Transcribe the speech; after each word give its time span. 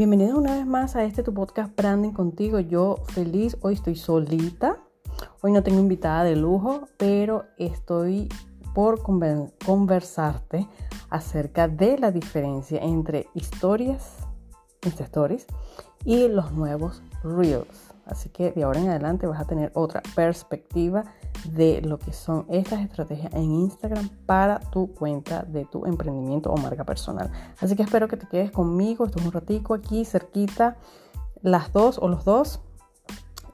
Bienvenidos 0.00 0.38
una 0.38 0.54
vez 0.54 0.66
más 0.66 0.96
a 0.96 1.04
este 1.04 1.22
tu 1.22 1.34
podcast 1.34 1.76
Branding 1.76 2.12
contigo. 2.12 2.58
Yo 2.58 2.96
feliz, 3.08 3.58
hoy 3.60 3.74
estoy 3.74 3.96
solita. 3.96 4.78
Hoy 5.42 5.52
no 5.52 5.62
tengo 5.62 5.78
invitada 5.78 6.24
de 6.24 6.36
lujo, 6.36 6.88
pero 6.96 7.44
estoy 7.58 8.30
por 8.74 9.02
conversarte 9.02 10.66
acerca 11.10 11.68
de 11.68 11.98
la 11.98 12.12
diferencia 12.12 12.80
entre 12.80 13.26
historias, 13.34 14.26
Insta 14.86 15.04
Stories 15.04 15.46
y 16.06 16.28
los 16.28 16.50
nuevos 16.52 17.02
Reels. 17.22 17.92
Así 18.06 18.30
que 18.30 18.52
de 18.52 18.62
ahora 18.62 18.80
en 18.80 18.88
adelante 18.88 19.26
vas 19.26 19.42
a 19.42 19.46
tener 19.46 19.70
otra 19.74 20.02
perspectiva 20.14 21.04
de 21.44 21.80
lo 21.82 21.98
que 21.98 22.12
son 22.12 22.46
estas 22.48 22.80
estrategias 22.80 23.32
en 23.34 23.50
Instagram 23.52 24.08
para 24.26 24.60
tu 24.60 24.92
cuenta 24.94 25.42
de 25.42 25.64
tu 25.64 25.86
emprendimiento 25.86 26.50
o 26.50 26.56
marca 26.56 26.84
personal. 26.84 27.30
Así 27.60 27.76
que 27.76 27.82
espero 27.82 28.08
que 28.08 28.16
te 28.16 28.26
quedes 28.26 28.50
conmigo. 28.50 29.06
Esto 29.06 29.18
es 29.18 29.26
un 29.26 29.32
ratico 29.32 29.74
aquí 29.74 30.04
cerquita, 30.04 30.76
las 31.42 31.72
dos 31.72 31.98
o 31.98 32.08
los 32.08 32.24
dos. 32.24 32.60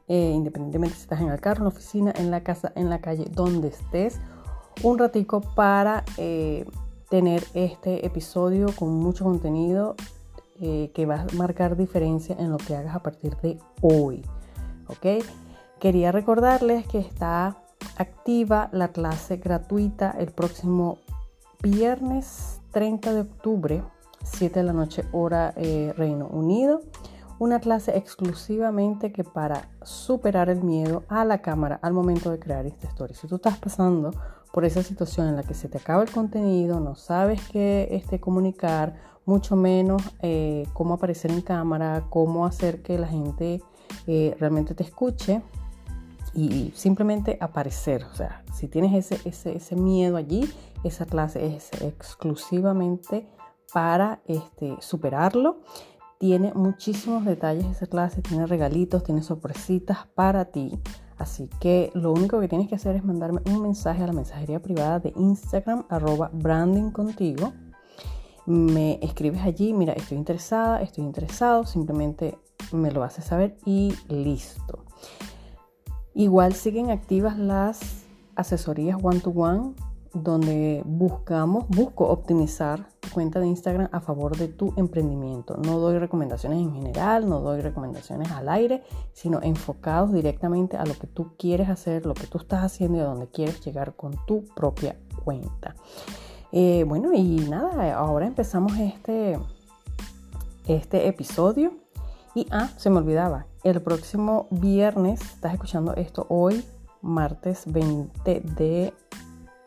Eh, 0.08 0.32
independientemente 0.34 0.94
si 0.96 1.02
estás 1.02 1.20
en 1.20 1.28
el 1.30 1.41
carro, 1.41 1.58
en 1.58 1.64
la 1.64 1.68
oficina, 1.70 2.12
en 2.16 2.30
la 2.30 2.42
casa, 2.42 2.72
en 2.77 2.91
la 2.91 3.00
calle, 3.00 3.24
donde 3.30 3.68
estés, 3.68 4.20
un 4.82 4.98
ratico 4.98 5.41
para 5.41 6.05
eh, 6.16 6.64
tener 7.10 7.44
este 7.55 8.06
episodio 8.06 8.68
con 8.77 8.91
mucho 8.94 9.24
contenido 9.24 9.96
eh, 10.60 10.91
que 10.94 11.06
va 11.06 11.22
a 11.22 11.27
marcar 11.34 11.77
diferencia 11.77 12.36
en 12.38 12.50
lo 12.50 12.58
que 12.58 12.77
hagas 12.77 12.94
a 12.94 13.00
partir 13.00 13.36
de 13.38 13.58
hoy. 13.82 14.22
¿ok? 14.88 15.24
Quería 15.78 16.12
recordarles 16.12 16.86
que 16.86 16.98
está 16.98 17.56
activa 17.96 18.68
la 18.73 18.88
clase 18.88 19.36
gratuita 19.36 20.14
el 20.18 20.30
próximo 20.32 20.98
viernes 21.62 22.61
30 22.72 23.14
de 23.14 23.20
octubre, 23.20 23.83
7 24.22 24.61
de 24.61 24.64
la 24.64 24.72
noche 24.72 25.05
hora 25.12 25.52
eh, 25.56 25.92
Reino 25.97 26.27
Unido. 26.27 26.80
Una 27.39 27.61
clase 27.61 27.97
exclusivamente 27.97 29.12
que 29.12 29.24
para 29.24 29.69
superar 29.83 30.48
el 30.48 30.62
miedo 30.62 31.05
a 31.08 31.24
la 31.24 31.42
cámara 31.42 31.78
al 31.83 31.92
momento 31.92 32.30
de 32.30 32.39
crear 32.39 32.64
esta 32.64 32.86
historia. 32.86 33.14
Si 33.14 33.27
tú 33.27 33.36
estás 33.36 33.58
pasando 33.58 34.11
por 34.52 34.64
esa 34.64 34.83
situación 34.83 35.28
en 35.28 35.36
la 35.36 35.42
que 35.42 35.52
se 35.52 35.69
te 35.69 35.77
acaba 35.77 36.02
el 36.02 36.11
contenido, 36.11 36.80
no 36.80 36.94
sabes 36.94 37.47
qué 37.50 37.89
este, 37.91 38.20
comunicar, 38.20 38.94
mucho 39.27 39.56
menos 39.56 40.02
eh, 40.22 40.67
cómo 40.72 40.94
aparecer 40.94 41.30
en 41.30 41.42
cámara, 41.42 42.05
cómo 42.08 42.47
hacer 42.47 42.80
que 42.80 42.97
la 42.97 43.08
gente 43.08 43.61
eh, 44.06 44.34
realmente 44.39 44.74
te 44.74 44.84
escuche 44.84 45.42
y 46.37 46.70
simplemente 46.77 47.39
aparecer. 47.41 48.05
O 48.05 48.15
sea, 48.15 48.45
si 48.55 48.69
tienes 48.69 48.95
ese, 48.95 49.27
ese, 49.29 49.56
ese 49.56 49.75
miedo 49.75 50.17
allí, 50.19 50.48
esa 50.84 51.06
clase 51.06 51.47
es 51.47 51.70
exclusivamente 51.81 53.27
para 53.73 54.20
este, 54.27 54.77
superarlo. 54.81 55.62
Tiene 56.19 56.53
muchísimos 56.55 57.25
detalles 57.25 57.64
esa 57.67 57.87
clase, 57.87 58.23
tiene 58.23 58.47
regalitos, 58.47 59.03
tiene 59.03 59.23
sorpresitas 59.23 60.07
para 60.14 60.47
ti. 60.47 60.79
Así 61.19 61.48
que 61.61 61.91
lo 61.95 62.12
único 62.12 62.39
que 62.41 62.48
tienes 62.48 62.69
que 62.69 62.75
hacer 62.75 62.95
es 62.97 63.05
mandarme 63.05 63.41
un 63.47 63.62
mensaje 63.62 64.03
a 64.03 64.07
la 64.07 64.12
mensajería 64.12 64.61
privada 64.61 65.01
de 65.01 65.14
Instagram, 65.17 65.87
arroba 65.89 66.31
branding 66.33 66.91
contigo. 66.91 67.55
Me 68.45 68.98
escribes 69.03 69.41
allí, 69.42 69.73
mira, 69.73 69.95
estoy 69.95 70.19
interesada, 70.19 70.83
estoy 70.83 71.05
interesado, 71.05 71.64
simplemente 71.64 72.39
me 72.73 72.92
lo 72.92 73.03
hace 73.03 73.23
saber 73.23 73.57
y 73.64 73.95
listo. 74.09 74.84
Igual 76.19 76.55
siguen 76.55 76.91
activas 76.91 77.39
las 77.39 78.06
asesorías 78.36 78.97
one-to-one 79.03 79.75
donde 80.14 80.83
buscamos, 80.86 81.69
busco 81.69 82.08
optimizar 82.08 82.89
tu 83.00 83.11
cuenta 83.11 83.39
de 83.39 83.48
Instagram 83.48 83.91
a 83.92 84.00
favor 84.00 84.34
de 84.34 84.48
tu 84.48 84.73
emprendimiento. 84.78 85.58
No 85.58 85.78
doy 85.78 85.98
recomendaciones 85.98 86.58
en 86.58 86.73
general, 86.73 87.29
no 87.29 87.40
doy 87.40 87.61
recomendaciones 87.61 88.30
al 88.30 88.48
aire, 88.48 88.83
sino 89.13 89.42
enfocados 89.42 90.11
directamente 90.14 90.79
a 90.79 90.86
lo 90.86 90.95
que 90.95 91.07
tú 91.07 91.35
quieres 91.39 91.68
hacer, 91.68 92.07
lo 92.07 92.14
que 92.14 92.27
tú 92.27 92.39
estás 92.39 92.64
haciendo 92.64 92.96
y 92.96 93.02
a 93.02 93.05
dónde 93.05 93.27
quieres 93.27 93.63
llegar 93.63 93.95
con 93.95 94.14
tu 94.27 94.46
propia 94.55 94.96
cuenta. 95.23 95.77
Eh, 96.51 96.86
bueno, 96.89 97.13
y 97.13 97.46
nada, 97.51 97.95
ahora 97.95 98.27
empezamos 98.27 98.73
este, 98.79 99.39
este 100.67 101.08
episodio. 101.08 101.86
Y 102.36 102.47
ah, 102.51 102.69
se 102.77 102.91
me 102.91 102.98
olvidaba, 102.98 103.47
el 103.64 103.80
próximo 103.80 104.47
viernes, 104.51 105.23
estás 105.23 105.55
escuchando 105.55 105.95
esto 105.95 106.27
hoy, 106.29 106.63
martes 107.01 107.63
20 107.64 108.41
de 108.42 108.92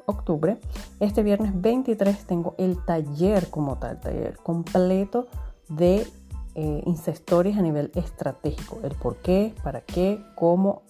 octubre. 0.05 0.59
Este 0.99 1.23
viernes 1.23 1.59
23 1.59 2.25
tengo 2.27 2.53
el 2.59 2.77
taller 2.85 3.49
como 3.49 3.79
tal, 3.79 3.99
taller 3.99 4.37
completo 4.37 5.25
de 5.67 6.05
eh, 6.53 6.83
a 6.85 7.61
nivel 7.63 7.91
estratégico. 7.95 8.77
El 8.83 8.93
por 8.93 9.15
qué, 9.15 9.55
para 9.63 9.81
qué, 9.81 10.23
cómo 10.35 10.83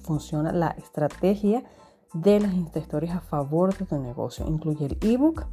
funciona 0.00 0.50
la 0.50 0.70
estrategia 0.70 1.62
de 2.12 2.40
las 2.40 2.54
Insta 2.54 2.80
a 3.12 3.20
favor 3.20 3.78
de 3.78 3.86
tu 3.86 3.96
negocio. 4.00 4.48
Incluye 4.48 4.86
el 4.86 4.98
ebook 5.00 5.46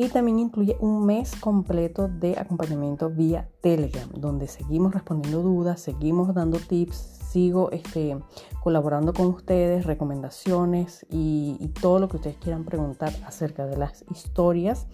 y 0.00 0.08
también 0.08 0.38
incluye 0.38 0.78
un 0.80 1.04
mes 1.04 1.36
completo 1.36 2.08
de 2.08 2.38
acompañamiento 2.38 3.10
vía 3.10 3.50
Telegram, 3.60 4.08
donde 4.14 4.46
seguimos 4.46 4.94
respondiendo 4.94 5.42
dudas, 5.42 5.82
seguimos 5.82 6.32
dando 6.32 6.58
tips, 6.58 6.96
sigo 6.96 7.70
este, 7.70 8.18
colaborando 8.62 9.12
con 9.12 9.26
ustedes, 9.26 9.84
recomendaciones 9.84 11.04
y, 11.10 11.70
todo 11.82 11.98
lo 11.98 12.08
que 12.08 12.16
ustedes 12.16 12.38
quieran 12.38 12.64
preguntar 12.64 13.12
acerca 13.26 13.66
de 13.66 13.76
las 13.76 14.06
historias, 14.10 14.86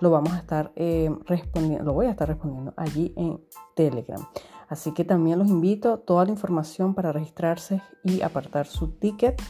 lo 0.00 0.10
vamos 0.10 0.32
a 0.32 0.38
estar 0.38 0.72
eh, 0.74 1.08
respondiendo, 1.26 1.84
lo 1.84 1.92
voy 1.92 2.06
a 2.06 2.10
estar 2.10 2.26
respondiendo 2.26 2.74
allí 2.76 3.12
en 3.16 3.40
Telegram. 3.76 4.26
Así 4.68 4.92
que 4.92 5.04
también 5.04 5.38
los 5.38 5.48
invito, 5.48 6.00
toda 6.00 6.24
la 6.24 6.32
información 6.32 6.94
para 6.94 7.12
registrarse 7.12 7.80
y 8.02 8.22
apartar 8.22 8.66
su 8.66 8.88
ticket 8.88 9.40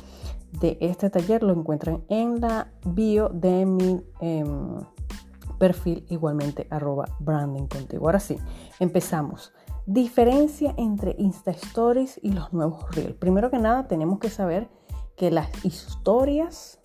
de 0.61 0.77
este 0.81 1.09
taller 1.09 1.43
lo 1.43 1.53
encuentran 1.53 2.05
en 2.09 2.41
la 2.41 2.71
bio 2.85 3.29
de 3.29 3.67
mi 3.67 4.03
em, 4.21 4.77
perfil 5.59 6.07
igualmente 6.09 6.67
arroba 6.71 7.05
branding 7.19 7.67
contigo. 7.67 8.07
Ahora 8.07 8.21
sí, 8.21 8.39
empezamos. 8.81 9.53
Diferencia 9.87 10.75
entre 10.77 11.15
Insta 11.19 11.51
Stories 11.51 12.21
y 12.23 12.33
los 12.33 12.53
nuevos 12.53 12.95
Reels. 12.95 13.17
Primero 13.17 13.51
que 13.51 13.59
nada 13.59 13.89
tenemos 13.89 14.19
que 14.19 14.31
saber 14.31 14.69
que 15.17 15.31
las 15.31 15.65
historias 15.65 16.79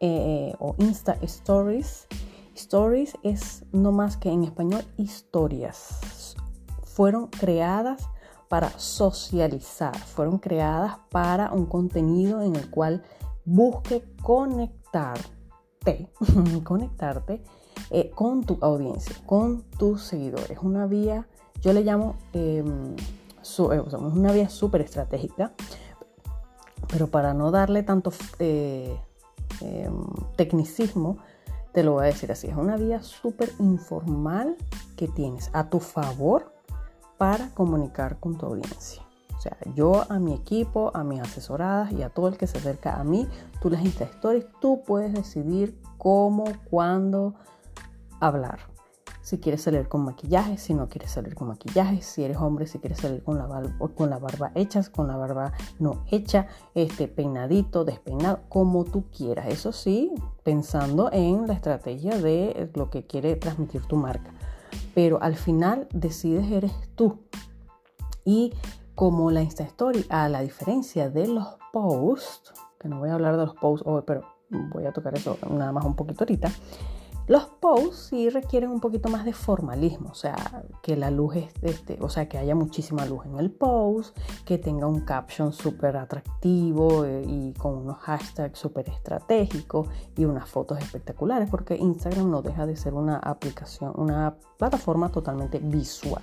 eh, 0.00 0.54
o 0.58 0.74
Insta 0.78 1.16
Stories, 1.22 2.06
Stories 2.54 3.16
es 3.22 3.64
no 3.72 3.90
más 3.92 4.16
que 4.16 4.30
en 4.30 4.44
español 4.44 4.84
historias. 4.96 6.36
Fueron 6.82 7.28
creadas 7.28 8.08
para 8.48 8.70
socializar, 8.78 9.96
fueron 9.96 10.38
creadas 10.38 10.98
para 11.10 11.52
un 11.52 11.66
contenido 11.66 12.42
en 12.42 12.54
el 12.54 12.70
cual 12.70 13.02
busque 13.44 14.04
conectarte, 14.22 16.12
conectarte 16.64 17.42
eh, 17.90 18.10
con 18.10 18.44
tu 18.44 18.58
audiencia, 18.60 19.14
con 19.26 19.62
tus 19.78 20.02
seguidores. 20.02 20.58
Una 20.62 20.86
vía, 20.86 21.26
yo 21.60 21.72
le 21.72 21.82
llamo, 21.82 22.16
em, 22.32 22.96
eh, 22.96 23.80
una 23.98 24.32
vía 24.32 24.48
súper 24.48 24.80
estratégica, 24.80 25.52
pero 26.88 27.08
para 27.08 27.34
no 27.34 27.50
darle 27.50 27.82
tanto 27.82 28.12
eh, 28.38 28.98
em, 29.60 30.06
tecnicismo, 30.36 31.18
te 31.72 31.82
lo 31.82 31.92
voy 31.92 32.04
a 32.04 32.06
decir 32.06 32.30
así, 32.30 32.46
es 32.46 32.56
una 32.56 32.76
vía 32.76 33.02
súper 33.02 33.52
informal 33.58 34.56
que 34.96 35.08
tienes 35.08 35.50
a 35.52 35.68
tu 35.68 35.80
favor 35.80 36.52
para 37.18 37.50
comunicar 37.50 38.20
con 38.20 38.36
tu 38.36 38.46
audiencia. 38.46 39.02
O 39.36 39.40
sea, 39.40 39.56
yo 39.74 40.10
a 40.10 40.18
mi 40.18 40.32
equipo, 40.32 40.90
a 40.94 41.04
mis 41.04 41.20
asesoradas 41.20 41.92
y 41.92 42.02
a 42.02 42.08
todo 42.08 42.28
el 42.28 42.36
que 42.36 42.46
se 42.46 42.58
acerca 42.58 42.98
a 42.98 43.04
mí, 43.04 43.28
tú 43.60 43.70
les 43.70 43.84
Insta 43.84 44.04
Stories, 44.04 44.46
tú 44.60 44.82
puedes 44.86 45.12
decidir 45.12 45.78
cómo, 45.98 46.44
cuándo 46.70 47.34
hablar. 48.26 48.60
Si 49.22 49.38
quieres 49.38 49.62
salir 49.62 49.88
con 49.88 50.04
maquillaje, 50.04 50.58
si 50.58 50.74
no 50.74 50.88
quieres 50.88 51.10
salir 51.10 51.34
con 51.34 51.48
maquillaje, 51.48 52.02
si 52.02 52.24
eres 52.24 52.36
hombre, 52.36 52.66
si 52.66 52.78
quieres 52.78 52.98
salir 52.98 53.22
con 53.22 53.38
la, 53.38 53.46
barba, 53.46 54.52
hecha, 54.54 54.82
con 54.92 55.08
la 55.08 55.16
barba 55.16 55.52
no 55.78 56.04
hecha, 56.10 56.46
este, 56.74 57.08
peinadito, 57.08 57.84
despeinado, 57.84 58.40
como 58.50 58.84
tú 58.84 59.04
quieras. 59.10 59.46
Eso 59.48 59.72
sí, 59.72 60.12
pensando 60.42 61.10
en 61.10 61.46
la 61.46 61.54
estrategia 61.54 62.18
de 62.18 62.70
lo 62.74 62.90
que 62.90 63.06
quiere 63.06 63.36
transmitir 63.36 63.86
tu 63.86 63.96
marca 63.96 64.30
pero 64.94 65.20
al 65.22 65.36
final 65.36 65.88
decides 65.92 66.50
eres 66.50 66.72
tú. 66.94 67.18
Y 68.24 68.52
como 68.94 69.30
la 69.30 69.42
Insta 69.42 69.64
Story, 69.64 70.06
a 70.08 70.28
la 70.28 70.40
diferencia 70.40 71.10
de 71.10 71.26
los 71.26 71.56
posts, 71.72 72.52
que 72.78 72.88
no 72.88 73.00
voy 73.00 73.10
a 73.10 73.14
hablar 73.14 73.36
de 73.36 73.46
los 73.46 73.54
posts 73.56 73.86
hoy, 73.86 74.02
pero 74.06 74.22
voy 74.72 74.86
a 74.86 74.92
tocar 74.92 75.14
eso 75.14 75.36
nada 75.50 75.72
más 75.72 75.84
un 75.84 75.96
poquito 75.96 76.24
ahorita, 76.24 76.50
los 77.26 77.46
posts 77.46 78.08
sí 78.10 78.28
requieren 78.28 78.70
un 78.70 78.80
poquito 78.80 79.08
más 79.08 79.24
de 79.24 79.32
formalismo, 79.32 80.10
o 80.10 80.14
sea, 80.14 80.36
que 80.82 80.94
la 80.94 81.10
luz 81.10 81.36
este, 81.62 81.96
o 82.00 82.10
sea, 82.10 82.28
que 82.28 82.36
haya 82.36 82.54
muchísima 82.54 83.06
luz 83.06 83.24
en 83.24 83.38
el 83.38 83.50
post, 83.50 84.16
que 84.44 84.58
tenga 84.58 84.86
un 84.86 85.00
caption 85.00 85.52
súper 85.52 85.96
atractivo 85.96 87.06
eh, 87.06 87.24
y 87.26 87.54
con 87.54 87.78
unos 87.78 87.98
hashtags 87.98 88.58
súper 88.58 88.90
estratégicos 88.90 89.88
y 90.16 90.26
unas 90.26 90.48
fotos 90.48 90.78
espectaculares, 90.78 91.48
porque 91.48 91.76
Instagram 91.76 92.30
no 92.30 92.42
deja 92.42 92.66
de 92.66 92.76
ser 92.76 92.92
una 92.92 93.16
aplicación, 93.16 93.92
una 93.96 94.36
plataforma 94.58 95.10
totalmente 95.10 95.58
visual. 95.58 96.22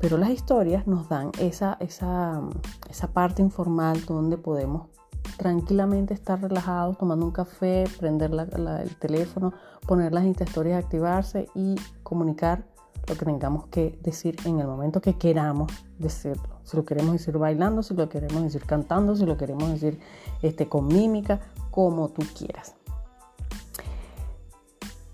Pero 0.00 0.18
las 0.18 0.30
historias 0.30 0.88
nos 0.88 1.08
dan 1.08 1.30
esa, 1.38 1.76
esa, 1.80 2.42
esa 2.90 3.12
parte 3.12 3.42
informal 3.42 4.04
donde 4.06 4.36
podemos 4.36 4.88
tranquilamente 5.36 6.14
estar 6.14 6.40
relajados, 6.40 6.98
tomando 6.98 7.26
un 7.26 7.32
café, 7.32 7.84
prender 7.98 8.30
el 8.32 8.96
teléfono, 8.96 9.52
poner 9.86 10.12
las 10.12 10.24
historias, 10.24 10.84
activarse 10.84 11.48
y 11.54 11.76
comunicar 12.02 12.64
lo 13.06 13.16
que 13.16 13.24
tengamos 13.24 13.66
que 13.66 13.98
decir 14.02 14.36
en 14.44 14.60
el 14.60 14.66
momento 14.66 15.00
que 15.00 15.16
queramos 15.18 15.70
decirlo. 15.98 16.60
Si 16.64 16.76
lo 16.76 16.84
queremos 16.84 17.12
decir 17.12 17.36
bailando, 17.36 17.82
si 17.82 17.94
lo 17.94 18.08
queremos 18.08 18.42
decir 18.42 18.64
cantando, 18.64 19.14
si 19.14 19.26
lo 19.26 19.36
queremos 19.36 19.70
decir 19.70 19.98
este, 20.42 20.68
con 20.68 20.86
mímica, 20.86 21.40
como 21.70 22.08
tú 22.08 22.22
quieras. 22.36 22.74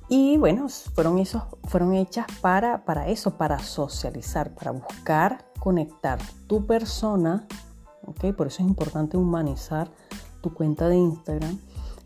Y 0.09 0.37
bueno, 0.39 0.69
fueron, 0.69 1.19
esos, 1.19 1.43
fueron 1.65 1.95
hechas 1.95 2.27
para, 2.41 2.85
para 2.85 3.09
eso, 3.09 3.37
para 3.37 3.61
socializar, 3.61 4.53
para 4.55 4.73
buscar 4.73 5.45
conectar 5.61 6.19
tu 6.49 6.67
persona. 6.67 7.47
¿Okay? 8.07 8.33
Por 8.33 8.47
eso 8.47 8.63
es 8.63 8.69
importante 8.69 9.17
humanizar 9.17 9.91
tu 10.41 10.55
cuenta 10.55 10.89
de 10.89 10.97
Instagram. 10.97 11.59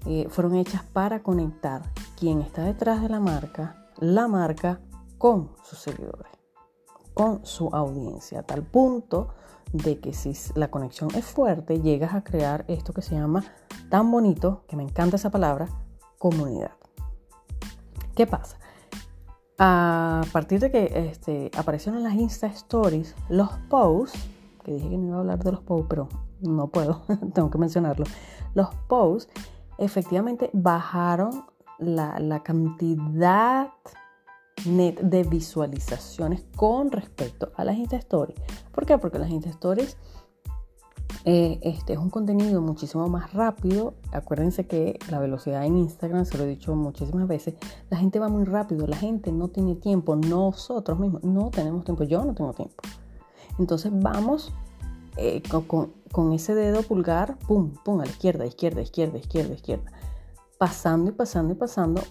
Eh, 0.07 0.27
fueron 0.29 0.57
hechas 0.57 0.83
para 0.83 1.23
conectar 1.23 1.83
quien 2.19 2.43
está 2.43 2.65
detrás 2.65 3.03
de 3.03 3.09
la 3.09 3.21
marca, 3.21 3.87
la 3.99 4.29
marca 4.29 4.81
con 5.19 5.51
sus 5.63 5.79
seguidores, 5.79 6.31
con 7.15 7.45
su 7.47 7.69
audiencia, 7.69 8.41
a 8.41 8.43
tal 8.43 8.63
punto 8.63 9.29
de 9.73 9.99
que 9.99 10.13
si 10.13 10.33
la 10.55 10.71
conexión 10.71 11.11
es 11.15 11.25
fuerte, 11.25 11.81
llegas 11.81 12.15
a 12.15 12.23
crear 12.23 12.65
esto 12.69 12.93
que 12.93 13.03
se 13.03 13.15
llama 13.15 13.45
tan 13.89 14.11
bonito, 14.11 14.65
que 14.69 14.77
me 14.77 14.83
encanta 14.83 15.17
esa 15.17 15.31
palabra, 15.31 15.69
comunidad. 16.19 16.73
¿Qué 18.15 18.27
pasa? 18.27 18.59
A 19.59 20.23
partir 20.33 20.61
de 20.61 20.71
que 20.71 21.09
este, 21.11 21.51
aparecieron 21.57 22.03
las 22.03 22.15
Insta 22.15 22.47
Stories, 22.49 23.15
los 23.29 23.51
posts, 23.69 24.19
que 24.65 24.73
dije 24.73 24.89
que 24.89 24.99
no 24.99 25.07
iba 25.07 25.17
a 25.17 25.21
hablar 25.21 25.45
de 25.45 25.53
los 25.53 25.61
posts, 25.61 25.87
pero 25.89 26.09
no 26.41 26.69
puedo, 26.69 27.03
tengo 27.35 27.51
que 27.51 27.59
mencionarlo. 27.59 28.05
Los 28.55 28.75
posts 28.89 29.33
efectivamente 29.79 30.51
bajaron 30.53 31.45
la, 31.79 32.19
la 32.19 32.43
cantidad 32.43 33.69
net 34.67 35.01
de 35.01 35.25
visualizaciones 35.25 36.45
con 36.57 36.91
respecto 36.91 37.53
a 37.57 37.65
las 37.65 37.77
Insta 37.77 37.97
Stories. 37.97 38.41
¿Por 38.73 38.87
qué? 38.87 38.99
Porque 38.99 39.19
las 39.19 39.31
Insta 39.31 39.51
Stories 39.51 39.97
eh, 41.27 41.59
este 41.63 41.95
es 41.95 41.99
un 41.99 42.11
contenido 42.11 42.61
muchísimo 42.61 43.09
más 43.09 43.33
rápido. 43.33 43.95
Acuérdense 44.13 44.67
que 44.67 44.99
la 45.11 45.19
velocidad 45.19 45.65
en 45.65 45.79
Instagram, 45.79 46.27
se 46.27 46.37
lo 46.37 46.45
he 46.45 46.49
dicho 46.49 46.75
muchísimas 46.75 47.27
veces, 47.27 47.55
la 47.91 47.97
gente 47.97 48.19
va 48.19 48.29
muy 48.29 48.45
rápido, 48.45 48.87
la 48.87 48.97
gente 48.97 49.33
no 49.33 49.49
tiene 49.49 49.75
tiempo, 49.75 50.17
nosotros 50.17 50.99
mismos 50.99 51.23
no 51.25 51.51
tenemos 51.51 51.85
tiempo, 51.85 52.05
yo 52.05 52.25
no 52.25 52.35
tengo 52.35 52.53
tiempo. 52.53 52.83
Entonces 53.59 53.93
vamos 53.95 54.53
eh, 55.17 55.43
con, 56.13 56.33
ese 56.33 56.55
dedo 56.55 56.83
pulgar, 56.83 57.39
pum, 57.47 57.73
pum, 57.85 58.01
a 58.01 58.05
la 58.05 58.11
izquierda, 58.11 58.47
izquierda, 58.47 58.83
izquierda, 58.83 59.19
izquierda, 59.19 59.55
izquierda, 59.55 59.93
pasando 60.59 61.11
y 61.11 61.15
pasando 61.15 61.53
y 61.53 61.57
pasando 61.57 62.03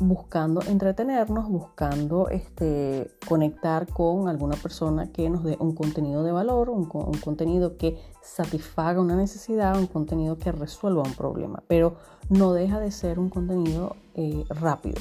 buscando 0.00 0.60
entretenernos, 0.62 1.48
buscando 1.48 2.28
este, 2.28 3.10
conectar 3.26 3.86
con 3.92 4.28
alguna 4.28 4.56
persona 4.56 5.10
que 5.10 5.28
nos 5.28 5.44
dé 5.44 5.56
un 5.58 5.74
contenido 5.74 6.22
de 6.22 6.32
valor, 6.32 6.70
un, 6.70 6.86
contenido 6.86 7.76
que 7.76 7.98
satisfaga 8.22 9.00
una 9.00 9.16
necesidad, 9.16 9.78
un 9.78 9.86
contenido 9.86 10.38
que 10.38 10.52
resuelva 10.52 11.02
un 11.02 11.14
problema, 11.14 11.62
pero 11.66 11.96
no 12.28 12.52
deja 12.52 12.78
de 12.78 12.90
ser 12.90 13.18
un 13.18 13.28
contenido 13.28 13.96
eh, 14.14 14.44
rápido. 14.50 15.00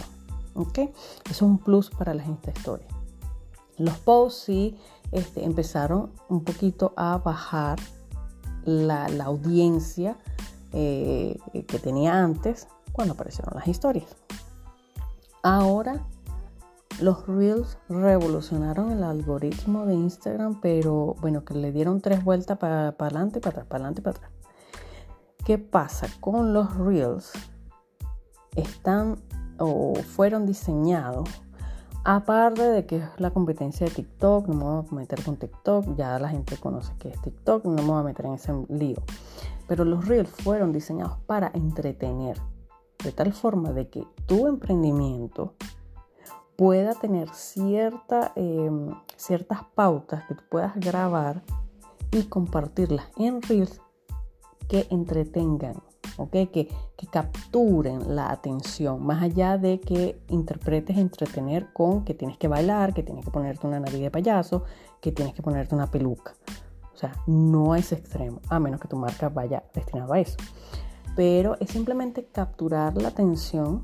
¿okay? 0.56 0.92
Eso 1.26 1.32
es 1.32 1.42
un 1.42 1.60
plus 1.60 1.90
para 1.90 2.14
la 2.14 2.24
gente 2.24 2.52
historia. 2.56 2.88
Los 3.78 3.98
posts 4.00 4.44
sí 4.44 4.78
este, 5.12 5.44
empezaron 5.46 6.12
un 6.30 6.44
poquito 6.44 6.94
a 6.96 7.18
bajar 7.18 7.80
la, 8.66 9.06
audiencia 9.24 10.18
eh, 10.74 11.38
que 11.68 11.80
tenía 11.80 12.22
antes 12.22 12.68
cuando 12.92 13.14
aparecieron 13.14 13.54
las 13.56 13.68
historias. 13.68 14.16
Ahora 15.44 16.06
los 17.00 17.28
Reels 17.28 17.78
revolucionaron 17.90 18.92
el 18.92 19.04
algoritmo 19.04 19.86
de 19.86 19.94
Instagram, 19.94 20.60
pero 20.62 21.16
bueno, 21.22 21.46
que 21.46 21.54
le 21.54 21.72
dieron 21.72 22.02
tres 22.02 22.24
vueltas 22.24 22.58
para 22.58 22.90
adelante, 22.90 23.40
para 23.40 23.52
atrás, 23.52 23.68
para 23.68 23.84
adelante, 23.84 24.02
para 24.02 24.18
atrás. 24.18 24.32
¿Qué 25.46 25.58
pasa 25.60 26.08
con 26.20 26.54
los 26.54 26.76
Reels? 26.76 27.32
Están 28.56 29.22
o 29.60 29.94
fueron 29.96 30.46
diseñados, 30.46 31.30
aparte 32.08 32.62
de 32.62 32.86
que 32.86 32.96
es 32.96 33.04
la 33.18 33.32
competencia 33.32 33.86
de 33.86 33.92
TikTok, 33.92 34.48
no 34.48 34.54
me 34.56 34.64
voy 34.64 34.86
a 34.90 34.96
meter 34.96 35.22
con 35.26 35.36
TikTok, 35.36 35.94
ya 35.98 36.18
la 36.20 36.30
gente 36.30 36.56
conoce 36.56 36.94
que 36.98 37.10
es 37.10 37.22
TikTok, 37.22 37.66
no 37.66 37.84
me 37.84 37.90
voy 37.90 38.00
a 38.00 38.04
meter 38.04 38.28
en 38.28 38.34
ese 38.36 38.54
lío. 38.70 39.04
Pero 39.68 39.84
los 39.84 40.08
Reels 40.08 40.30
fueron 40.30 40.72
diseñados 40.72 41.18
para 41.26 41.52
entretener 41.54 42.38
de 43.04 43.12
tal 43.12 43.34
forma 43.34 43.74
de 43.74 43.90
que 43.90 44.08
tu 44.26 44.48
emprendimiento 44.48 45.56
pueda 46.56 46.96
tener 46.96 47.28
cierta, 47.34 48.32
em, 48.36 48.96
ciertas 49.18 49.66
pautas 49.76 50.24
que 50.30 50.36
tú 50.36 50.44
puedas 50.50 50.78
grabar 50.78 51.44
y 52.12 52.24
compartirlas 52.24 53.08
en 53.18 53.42
Reels 53.42 53.82
que 54.70 54.88
entretengan, 54.92 55.84
¿okay? 56.18 56.48
que, 56.48 56.68
que 56.96 57.08
capturen 57.08 58.16
la 58.16 58.32
atención, 58.32 59.06
más 59.06 59.24
allá 59.24 59.58
de 59.58 59.80
que 59.80 60.20
interpretes 60.30 60.98
entretener 60.98 61.72
con 61.74 62.04
que 62.04 62.14
tienes 62.14 62.38
que 62.38 62.48
bailar, 62.48 62.94
que 62.94 63.04
tienes 63.04 63.24
que 63.24 63.32
ponerte 63.32 63.66
una 63.66 63.80
nariz 63.80 64.02
de 64.02 64.12
payaso, 64.12 64.64
que 65.00 65.12
tienes 65.12 65.34
que 65.34 65.42
ponerte 65.42 65.74
una 65.74 65.88
peluca. 65.88 66.36
O 66.94 66.98
sea, 66.98 67.14
no 67.28 67.76
es 67.76 67.92
extremo, 67.92 68.42
a 68.50 68.60
menos 68.60 68.82
que 68.82 68.88
tu 68.88 68.98
marca 68.98 69.30
vaya 69.30 69.64
destinada 69.74 70.16
a 70.16 70.20
eso 70.20 70.38
pero 71.18 71.58
es 71.60 71.72
simplemente 71.72 72.28
capturar 72.32 72.96
la 73.02 73.08
atención 73.08 73.84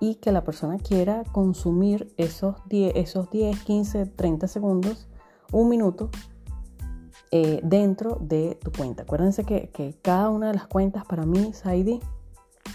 y 0.00 0.14
que 0.14 0.32
la 0.32 0.44
persona 0.44 0.78
quiera 0.78 1.22
consumir 1.30 2.10
esos 2.16 2.56
10, 2.70 2.96
esos 2.96 3.30
10 3.30 3.64
15, 3.64 4.06
30 4.06 4.48
segundos, 4.48 5.08
un 5.52 5.68
minuto 5.68 6.08
eh, 7.30 7.60
dentro 7.62 8.16
de 8.20 8.58
tu 8.62 8.72
cuenta. 8.72 9.02
Acuérdense 9.02 9.44
que, 9.44 9.98
cada 10.02 10.30
una 10.30 10.48
de 10.48 10.54
las 10.54 10.66
cuentas 10.66 11.04
para 11.04 11.26
mí, 11.26 11.52
Saidi, 11.52 12.00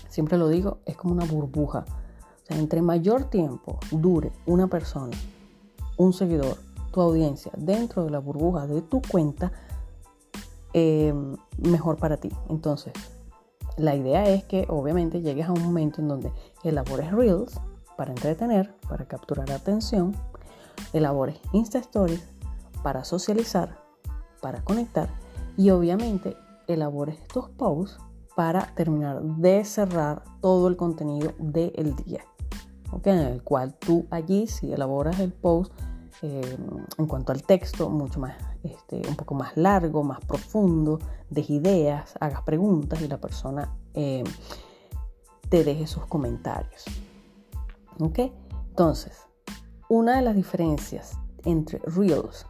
siempre 0.09 0.37
lo 0.37 0.47
digo, 0.47 0.77
es 0.85 0.95
como 0.95 1.13
una 1.13 1.25
burbuja. 1.25 1.85
O 1.89 2.45
sea, 2.45 2.57
entre 2.59 2.81
mayor 2.81 3.25
tiempo 3.25 3.79
dure 3.91 4.31
una 4.45 4.67
persona, 4.67 5.15
un 5.97 6.13
seguidor, 6.13 6.57
tu 6.91 7.01
audiencia 7.01 7.51
dentro 7.57 8.03
de 8.03 8.11
la 8.11 8.19
burbuja 8.19 8.67
de 8.67 8.81
tu 8.81 9.01
cuenta, 9.01 9.51
eh, 10.73 11.13
mejor 11.57 11.97
para 11.97 12.17
ti. 12.17 12.29
Entonces, 12.49 12.93
la 13.77 13.95
idea 13.95 14.25
es 14.29 14.43
que 14.43 14.67
obviamente 14.69 15.21
llegues 15.21 15.47
a 15.47 15.51
un 15.51 15.63
momento 15.63 16.01
en 16.01 16.09
donde 16.09 16.31
elabores 16.63 17.11
reels 17.11 17.59
para 17.97 18.11
entretener, 18.11 18.75
para 18.87 19.05
capturar 19.05 19.51
atención, 19.51 20.15
elabores 20.93 21.39
Insta 21.53 21.79
Stories 21.79 22.23
para 22.83 23.03
socializar, 23.03 23.82
para 24.43 24.61
conectar 24.61 25.09
y 25.55 25.69
obviamente 25.69 26.35
elabores 26.67 27.25
tus 27.29 27.49
posts 27.49 27.97
para 28.35 28.73
terminar 28.75 29.21
de 29.23 29.63
cerrar 29.63 30.23
todo 30.41 30.67
el 30.67 30.75
contenido 30.75 31.31
del 31.39 31.95
día. 31.95 32.25
En 33.05 33.17
el 33.17 33.41
cual 33.41 33.73
tú 33.79 34.05
allí 34.11 34.45
si 34.47 34.71
elaboras 34.71 35.19
el 35.19 35.31
post 35.31 35.73
eh, 36.21 36.57
en 36.97 37.07
cuanto 37.07 37.31
al 37.31 37.41
texto 37.43 37.89
mucho 37.89 38.19
más 38.19 38.35
este, 38.63 39.01
un 39.07 39.15
poco 39.15 39.33
más 39.33 39.55
largo, 39.55 40.03
más 40.03 40.19
profundo, 40.25 40.99
des 41.29 41.49
ideas, 41.49 42.13
hagas 42.19 42.41
preguntas 42.43 43.01
y 43.01 43.07
la 43.07 43.19
persona 43.19 43.75
eh, 43.93 44.23
te 45.49 45.63
deje 45.63 45.87
sus 45.87 46.05
comentarios. 46.05 46.83
¿Ok? 47.99 48.19
Entonces, 48.69 49.21
una 49.89 50.17
de 50.17 50.21
las 50.21 50.35
diferencias 50.35 51.17
entre 51.45 51.79
Reels 51.79 52.45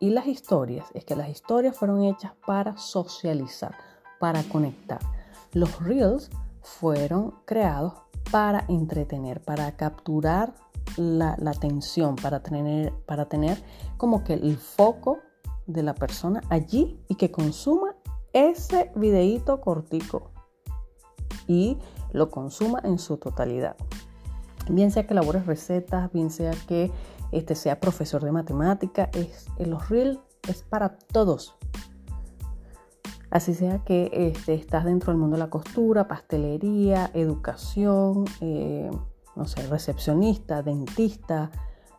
y 0.00 0.10
las 0.10 0.26
historias 0.26 0.86
es 0.94 1.04
que 1.04 1.16
las 1.16 1.28
historias 1.28 1.76
fueron 1.76 2.04
hechas 2.04 2.32
para 2.46 2.76
socializar, 2.76 3.76
para 4.20 4.42
conectar. 4.44 5.00
Los 5.52 5.80
Reels 5.80 6.30
fueron 6.62 7.34
creados 7.44 7.94
para 8.30 8.64
entretener, 8.68 9.40
para 9.40 9.72
capturar 9.76 10.54
la, 10.96 11.36
atención, 11.46 12.16
para 12.16 12.42
tener, 12.42 12.92
para 13.06 13.28
tener 13.28 13.62
como 13.96 14.24
que 14.24 14.34
el 14.34 14.56
foco 14.56 15.18
de 15.66 15.82
la 15.82 15.94
persona 15.94 16.42
allí 16.48 17.00
y 17.08 17.16
que 17.16 17.30
consuma 17.30 17.94
ese 18.32 18.90
videíto 18.94 19.60
cortico 19.60 20.30
y 21.46 21.78
lo 22.12 22.30
consuma 22.30 22.80
en 22.84 22.98
su 22.98 23.16
totalidad. 23.16 23.76
Bien 24.68 24.90
sea 24.90 25.06
que 25.06 25.14
elabores 25.14 25.46
recetas, 25.46 26.12
bien 26.12 26.30
sea 26.30 26.52
que 26.66 26.90
este 27.32 27.54
sea 27.54 27.80
profesor 27.80 28.22
de 28.22 28.32
matemática, 28.32 29.10
es, 29.12 29.46
los 29.58 29.88
Reels 29.88 30.18
es 30.48 30.62
para 30.62 30.96
todos. 30.96 31.56
Así 33.30 33.54
sea 33.54 33.84
que 33.84 34.10
este, 34.12 34.54
estás 34.54 34.84
dentro 34.84 35.12
del 35.12 35.20
mundo 35.20 35.36
de 35.36 35.40
la 35.40 35.50
costura, 35.50 36.08
pastelería, 36.08 37.10
educación, 37.12 38.24
eh, 38.40 38.90
no 39.36 39.46
sé, 39.46 39.66
recepcionista, 39.66 40.62
dentista, 40.62 41.50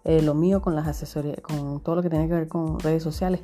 eh, 0.05 0.21
lo 0.21 0.33
mío 0.33 0.61
con 0.61 0.75
las 0.75 0.87
asesorías, 0.87 1.39
con 1.41 1.81
todo 1.81 1.95
lo 1.97 2.01
que 2.01 2.09
tiene 2.09 2.27
que 2.27 2.33
ver 2.33 2.47
con 2.47 2.79
redes 2.79 3.03
sociales, 3.03 3.41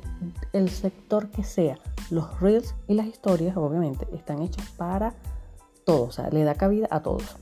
el 0.52 0.68
sector 0.68 1.30
que 1.30 1.44
sea, 1.44 1.78
los 2.10 2.40
reels 2.40 2.74
y 2.88 2.94
las 2.94 3.06
historias, 3.06 3.56
obviamente, 3.56 4.08
están 4.12 4.42
hechos 4.42 4.68
para 4.70 5.14
todos, 5.84 6.08
o 6.08 6.12
sea, 6.12 6.30
le 6.30 6.42
da 6.42 6.54
cabida 6.54 6.88
a 6.90 7.02
todos. 7.02 7.36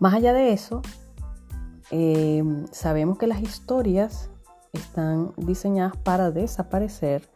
Más 0.00 0.14
allá 0.14 0.32
de 0.32 0.52
eso, 0.52 0.82
eh, 1.90 2.42
sabemos 2.70 3.18
que 3.18 3.26
las 3.26 3.40
historias 3.40 4.30
están 4.72 5.32
diseñadas 5.36 5.96
para 5.96 6.30
desaparecer 6.30 7.28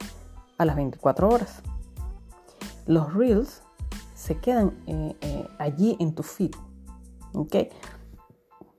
a 0.59 0.65
las 0.65 0.77
24 0.77 1.29
horas. 1.29 1.63
Los 2.87 3.13
reels 3.15 3.63
se 4.15 4.39
quedan 4.39 4.73
eh, 4.87 5.49
allí 5.59 5.97
en 5.99 6.15
tu 6.15 6.23
feed. 6.23 6.53
¿ok? 7.35 7.57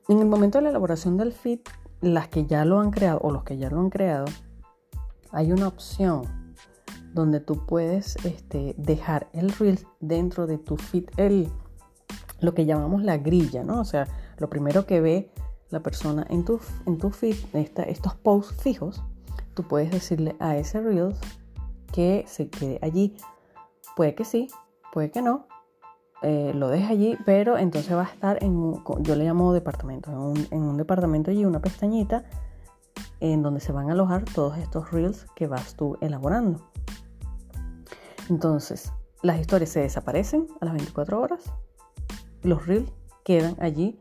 En 0.08 0.20
el 0.20 0.26
momento 0.26 0.58
de 0.58 0.62
la 0.62 0.70
elaboración 0.70 1.16
del 1.16 1.32
feed, 1.32 1.60
las 2.00 2.28
que 2.28 2.46
ya 2.46 2.64
lo 2.64 2.80
han 2.80 2.90
creado 2.90 3.20
o 3.22 3.30
los 3.30 3.44
que 3.44 3.56
ya 3.56 3.70
lo 3.70 3.80
han 3.80 3.90
creado, 3.90 4.26
hay 5.32 5.52
una 5.52 5.68
opción 5.68 6.22
donde 7.12 7.40
tú 7.40 7.66
puedes 7.66 8.16
este, 8.24 8.74
dejar 8.78 9.28
el 9.32 9.50
reel 9.50 9.80
dentro 10.00 10.46
de 10.46 10.58
tu 10.58 10.76
feed, 10.76 11.04
el, 11.16 11.48
lo 12.40 12.54
que 12.54 12.66
llamamos 12.66 13.02
la 13.02 13.16
grilla, 13.16 13.64
¿no? 13.64 13.80
O 13.80 13.84
sea, 13.84 14.06
lo 14.38 14.50
primero 14.50 14.86
que 14.86 15.00
ve 15.00 15.30
la 15.70 15.80
persona 15.80 16.26
en 16.30 16.44
tu, 16.44 16.60
en 16.86 16.98
tu 16.98 17.10
feed, 17.10 17.36
estos 17.54 18.14
posts 18.14 18.62
fijos, 18.62 19.02
tú 19.54 19.64
puedes 19.64 19.90
decirle 19.90 20.36
a 20.38 20.56
ese 20.56 20.80
reel 20.80 21.14
que 21.92 22.24
se 22.26 22.48
quede 22.48 22.78
allí. 22.82 23.16
Puede 23.96 24.14
que 24.14 24.24
sí, 24.24 24.48
puede 24.92 25.10
que 25.10 25.22
no, 25.22 25.46
eh, 26.22 26.52
lo 26.54 26.68
deja 26.68 26.90
allí, 26.90 27.16
pero 27.24 27.58
entonces 27.58 27.94
va 27.94 28.02
a 28.02 28.12
estar 28.12 28.42
en, 28.42 28.56
un, 28.56 28.82
yo 29.00 29.16
le 29.16 29.24
llamo 29.24 29.52
departamento, 29.52 30.10
en 30.10 30.46
en 30.50 30.62
un 30.62 30.76
departamento 30.76 31.30
allí, 31.30 31.44
una 31.44 31.60
pestañita 31.60 32.24
en 33.20 33.42
donde 33.42 33.60
se 33.60 33.72
van 33.72 33.88
a 33.88 33.92
alojar 33.92 34.24
todos 34.24 34.58
estos 34.58 34.90
reels 34.92 35.26
que 35.34 35.46
vas 35.46 35.74
tú 35.74 35.96
elaborando. 36.00 36.70
Entonces, 38.28 38.92
las 39.22 39.40
historias 39.40 39.70
se 39.70 39.80
desaparecen 39.80 40.46
a 40.60 40.66
las 40.66 40.74
24 40.74 41.20
horas, 41.20 41.52
los 42.42 42.66
reels 42.66 42.92
quedan 43.24 43.56
allí 43.60 44.00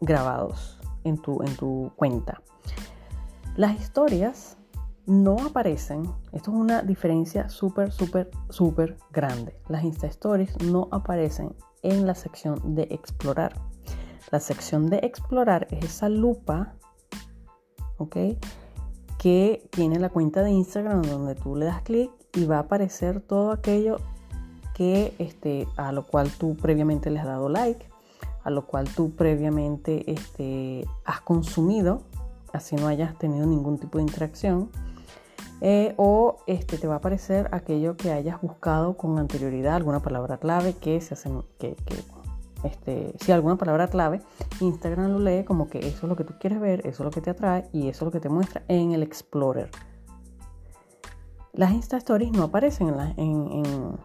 grabados 0.00 0.81
en 1.04 1.18
tu, 1.18 1.42
en 1.42 1.56
tu 1.56 1.92
cuenta. 1.96 2.42
Las 3.56 3.78
historias 3.80 4.56
no 5.06 5.36
aparecen, 5.44 6.04
esto 6.32 6.52
es 6.52 6.56
una 6.56 6.82
diferencia 6.82 7.48
súper, 7.48 7.90
súper, 7.92 8.30
súper 8.48 8.96
grande. 9.12 9.58
Las 9.68 9.84
Insta 9.84 10.06
Stories 10.06 10.56
no 10.62 10.88
aparecen 10.90 11.54
en 11.82 12.06
la 12.06 12.14
sección 12.14 12.74
de 12.74 12.84
explorar. 12.84 13.54
La 14.30 14.40
sección 14.40 14.88
de 14.88 14.98
explorar 14.98 15.66
es 15.70 15.84
esa 15.84 16.08
lupa, 16.08 16.74
¿ok? 17.98 18.16
Que 19.18 19.68
tiene 19.70 19.98
la 19.98 20.08
cuenta 20.08 20.42
de 20.42 20.50
Instagram 20.50 21.02
donde 21.02 21.34
tú 21.34 21.56
le 21.56 21.66
das 21.66 21.82
clic 21.82 22.10
y 22.34 22.46
va 22.46 22.56
a 22.56 22.60
aparecer 22.60 23.20
todo 23.20 23.50
aquello 23.50 23.98
que, 24.74 25.14
este, 25.18 25.68
a 25.76 25.92
lo 25.92 26.06
cual 26.06 26.30
tú 26.30 26.56
previamente 26.56 27.10
le 27.10 27.20
has 27.20 27.26
dado 27.26 27.48
like, 27.48 27.91
a 28.44 28.50
lo 28.50 28.66
cual 28.66 28.88
tú 28.88 29.10
previamente 29.12 30.10
este, 30.10 30.86
has 31.04 31.20
consumido, 31.20 32.02
así 32.52 32.76
no 32.76 32.88
hayas 32.88 33.16
tenido 33.18 33.46
ningún 33.46 33.78
tipo 33.78 33.98
de 33.98 34.04
interacción 34.04 34.70
eh, 35.64 35.94
o 35.96 36.38
este, 36.48 36.76
te 36.76 36.88
va 36.88 36.94
a 36.94 36.96
aparecer 36.96 37.48
aquello 37.52 37.96
que 37.96 38.10
hayas 38.10 38.40
buscado 38.40 38.96
con 38.96 39.16
anterioridad, 39.20 39.76
alguna 39.76 40.00
palabra 40.00 40.38
clave 40.38 40.74
que 40.74 41.00
se 41.00 41.14
hace, 41.14 41.30
que, 41.60 41.76
este, 42.64 43.14
si 43.20 43.30
alguna 43.30 43.56
palabra 43.56 43.86
clave, 43.86 44.22
Instagram 44.60 45.12
lo 45.12 45.18
lee 45.20 45.44
como 45.44 45.68
que 45.68 45.78
eso 45.78 45.98
es 45.98 46.02
lo 46.02 46.16
que 46.16 46.24
tú 46.24 46.34
quieres 46.40 46.58
ver, 46.58 46.80
eso 46.80 47.04
es 47.04 47.04
lo 47.04 47.10
que 47.12 47.20
te 47.20 47.30
atrae 47.30 47.68
y 47.72 47.88
eso 47.88 48.04
es 48.04 48.06
lo 48.06 48.10
que 48.10 48.18
te 48.18 48.28
muestra 48.28 48.64
en 48.66 48.90
el 48.90 49.04
Explorer. 49.04 49.70
Las 51.52 51.70
Insta 51.70 51.96
Stories 51.98 52.32
no 52.32 52.42
aparecen 52.44 52.88
en, 53.16 53.98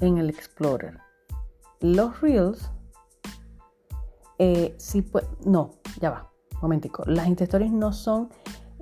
en, 0.00 0.18
el 0.18 0.30
Explorer. 0.30 0.98
Los 1.80 2.20
Reels, 2.20 2.70
eh, 4.38 4.76
pues, 5.10 5.24
no, 5.44 5.70
ya 6.00 6.10
va, 6.10 6.30
momentico. 6.62 7.04
Las 7.06 7.26
Insta 7.26 7.44
Stories 7.44 7.72
no 7.72 7.92
son 7.92 8.28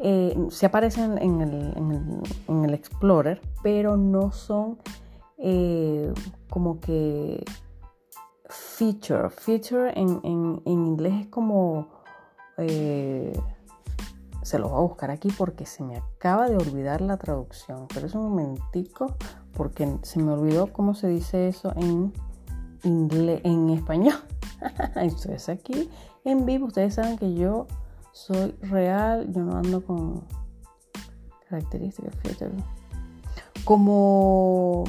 eh, 0.00 0.36
se 0.50 0.66
aparecen 0.66 1.18
en 1.18 1.40
el, 1.40 2.74
Explorer, 2.74 3.40
pero 3.62 3.96
no 3.96 4.30
son 4.30 4.78
eh, 5.38 6.12
como 6.48 6.78
que 6.80 7.44
feature. 8.48 9.30
Feature 9.30 9.92
en, 9.98 10.62
inglés 10.64 11.22
es 11.22 11.26
como... 11.26 11.88
Eh, 12.58 13.38
se 14.42 14.58
lo 14.58 14.68
voy 14.68 14.78
a 14.78 14.82
buscar 14.82 15.10
aquí 15.10 15.28
porque 15.36 15.66
se 15.66 15.82
me 15.82 15.96
acaba 15.96 16.48
de 16.48 16.56
olvidar 16.56 17.00
la 17.00 17.16
traducción. 17.16 17.86
Pero 17.92 18.06
es 18.06 18.14
un 18.14 18.22
momentico 18.22 19.14
porque 19.54 19.98
se 20.02 20.20
me 20.20 20.32
olvidó 20.32 20.72
cómo 20.72 20.94
se 20.94 21.08
dice 21.08 21.48
eso 21.48 21.72
en 21.76 22.12
en 22.82 23.70
español. 23.70 24.18
Entonces 24.96 25.48
aquí 25.48 25.90
en 26.24 26.46
vivo 26.46 26.66
ustedes 26.66 26.94
saben 26.94 27.16
que 27.16 27.34
yo 27.34 27.66
soy 28.12 28.52
real, 28.62 29.32
yo 29.32 29.42
no 29.42 29.56
ando 29.56 29.84
con 29.84 30.24
características, 31.48 32.14
Como. 33.64 34.84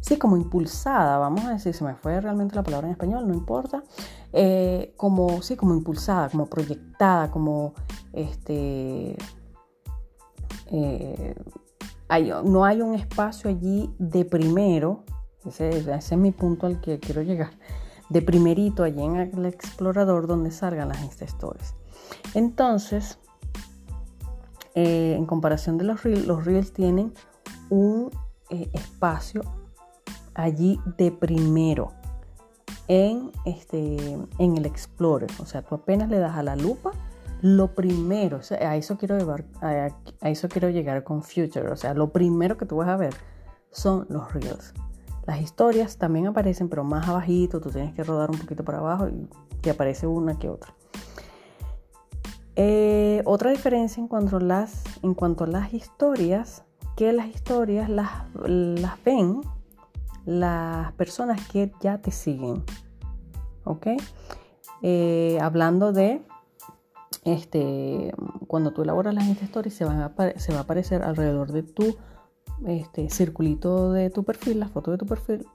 Sí, 0.00 0.16
como 0.16 0.38
impulsada, 0.38 1.18
vamos 1.18 1.44
a 1.44 1.50
decir, 1.50 1.74
se 1.74 1.84
me 1.84 1.94
fue 1.94 2.18
realmente 2.20 2.54
la 2.54 2.62
palabra 2.62 2.86
en 2.86 2.92
español, 2.92 3.28
no 3.28 3.34
importa. 3.34 3.82
Eh, 4.32 4.94
como, 4.96 5.42
sí, 5.42 5.54
como 5.56 5.74
impulsada, 5.74 6.30
como 6.30 6.46
proyectada, 6.46 7.30
como 7.30 7.74
este. 8.12 9.18
Eh, 10.70 11.34
no 12.44 12.64
hay 12.64 12.80
un 12.80 12.94
espacio 12.94 13.50
allí 13.50 13.94
de 13.98 14.24
primero, 14.24 15.04
ese 15.48 15.96
es 15.96 16.16
mi 16.16 16.30
punto 16.32 16.66
al 16.66 16.80
que 16.80 16.98
quiero 16.98 17.22
llegar 17.22 17.50
de 18.08 18.22
primerito 18.22 18.84
allí 18.84 19.02
en 19.02 19.16
el 19.16 19.46
explorador 19.46 20.26
donde 20.26 20.50
salgan 20.50 20.88
las 20.88 21.02
Insta 21.02 21.24
Stories. 21.24 21.74
Entonces, 22.34 23.18
eh, 24.74 25.14
en 25.16 25.26
comparación 25.26 25.78
de 25.78 25.84
los 25.84 26.02
Reels, 26.02 26.26
los 26.26 26.44
Reels 26.44 26.72
tienen 26.72 27.12
un 27.68 28.10
eh, 28.50 28.70
espacio 28.72 29.42
allí 30.34 30.80
de 30.96 31.10
primero 31.10 31.92
en, 32.86 33.30
este, 33.44 33.96
en 34.38 34.56
el 34.56 34.64
Explorer. 34.64 35.30
O 35.40 35.46
sea, 35.46 35.62
tú 35.62 35.74
apenas 35.74 36.08
le 36.08 36.18
das 36.18 36.36
a 36.36 36.42
la 36.42 36.56
lupa, 36.56 36.92
lo 37.42 37.74
primero, 37.74 38.40
a, 38.60 38.76
eso 38.76 38.96
quiero 38.96 39.18
llevar, 39.18 39.44
a, 39.60 39.88
a 40.20 40.30
eso 40.30 40.48
quiero 40.48 40.70
llegar 40.70 41.04
con 41.04 41.22
Future. 41.22 41.70
O 41.70 41.76
sea, 41.76 41.92
lo 41.92 42.10
primero 42.10 42.56
que 42.56 42.66
tú 42.66 42.76
vas 42.76 42.88
a 42.88 42.96
ver 42.96 43.14
son 43.70 44.06
los 44.08 44.32
Reels. 44.32 44.72
Las 45.28 45.42
historias 45.42 45.98
también 45.98 46.26
aparecen, 46.26 46.70
pero 46.70 46.84
más 46.84 47.06
abajito, 47.06 47.60
tú 47.60 47.68
tienes 47.68 47.92
que 47.92 48.02
rodar 48.02 48.30
un 48.30 48.38
poquito 48.38 48.64
para 48.64 48.78
abajo 48.78 49.10
y 49.10 49.28
te 49.60 49.68
aparece 49.68 50.06
una 50.06 50.38
que 50.38 50.48
otra. 50.48 50.74
Eh, 52.56 53.20
otra 53.26 53.50
diferencia 53.50 54.00
en 54.00 54.08
cuanto, 54.08 54.38
a 54.38 54.40
las, 54.40 54.84
en 55.02 55.12
cuanto 55.12 55.44
a 55.44 55.46
las 55.46 55.74
historias, 55.74 56.64
que 56.96 57.12
las 57.12 57.26
historias 57.26 57.90
las, 57.90 58.08
las 58.46 59.04
ven 59.04 59.42
las 60.24 60.92
personas 60.94 61.46
que 61.48 61.72
ya 61.82 61.98
te 61.98 62.10
siguen. 62.10 62.64
¿Ok? 63.64 63.86
Eh, 64.80 65.38
hablando 65.42 65.92
de 65.92 66.22
este, 67.24 68.14
cuando 68.46 68.72
tú 68.72 68.80
elaboras 68.80 69.14
las 69.14 69.26
Insta 69.26 69.62
se, 69.68 69.84
van 69.84 70.10
se 70.36 70.52
va 70.54 70.60
a 70.60 70.62
aparecer 70.62 71.02
alrededor 71.02 71.52
de 71.52 71.64
tu 71.64 71.98
este 72.66 73.08
circulito 73.10 73.92
de 73.92 74.10
tu 74.10 74.24
perfil, 74.24 74.60
la 74.60 74.68
foto 74.68 74.90
de 74.90 74.98
tu 74.98 75.06
perfil, 75.06 75.46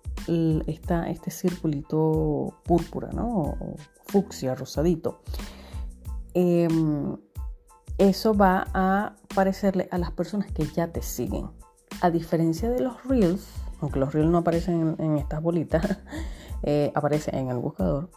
está 0.68 1.10
este 1.10 1.32
circulito 1.32 2.60
púrpura, 2.64 3.10
¿no? 3.12 3.28
O 3.28 3.76
fucsia, 4.06 4.56
rosadito. 4.56 5.22
Em, 6.34 7.16
eso 7.98 8.34
va 8.34 8.68
a 8.74 9.16
parecerle 9.36 9.88
a 9.92 9.98
las 9.98 10.12
personas 10.12 10.52
que 10.52 10.66
ya 10.66 10.88
te 10.88 11.02
siguen. 11.02 11.50
A 12.02 12.10
diferencia 12.10 12.70
de 12.70 12.82
los 12.82 13.04
reels, 13.06 13.48
aunque 13.82 14.00
los 14.00 14.14
reels 14.14 14.32
no 14.32 14.40
aparecen 14.40 14.96
en, 14.98 15.18
estas 15.18 15.42
bolitas, 15.42 16.00
eh, 16.64 16.92
aparecen 16.96 17.36
en 17.36 17.50
el 17.50 17.58
buscador. 17.58 18.10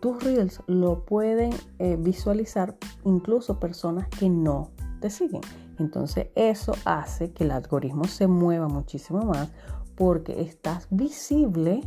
Tus 0.00 0.24
reels 0.24 0.62
lo 0.66 1.04
pueden 1.04 1.52
eh, 1.78 1.96
visualizar 1.98 2.76
incluso 3.04 3.60
personas 3.60 4.08
que 4.08 4.28
no 4.28 4.70
te 5.00 5.10
siguen. 5.10 5.42
Entonces 5.80 6.28
eso 6.34 6.74
hace 6.84 7.32
que 7.32 7.44
el 7.44 7.50
algoritmo 7.50 8.04
se 8.04 8.26
mueva 8.26 8.68
muchísimo 8.68 9.22
más 9.22 9.48
porque 9.96 10.42
estás 10.42 10.86
visible 10.90 11.80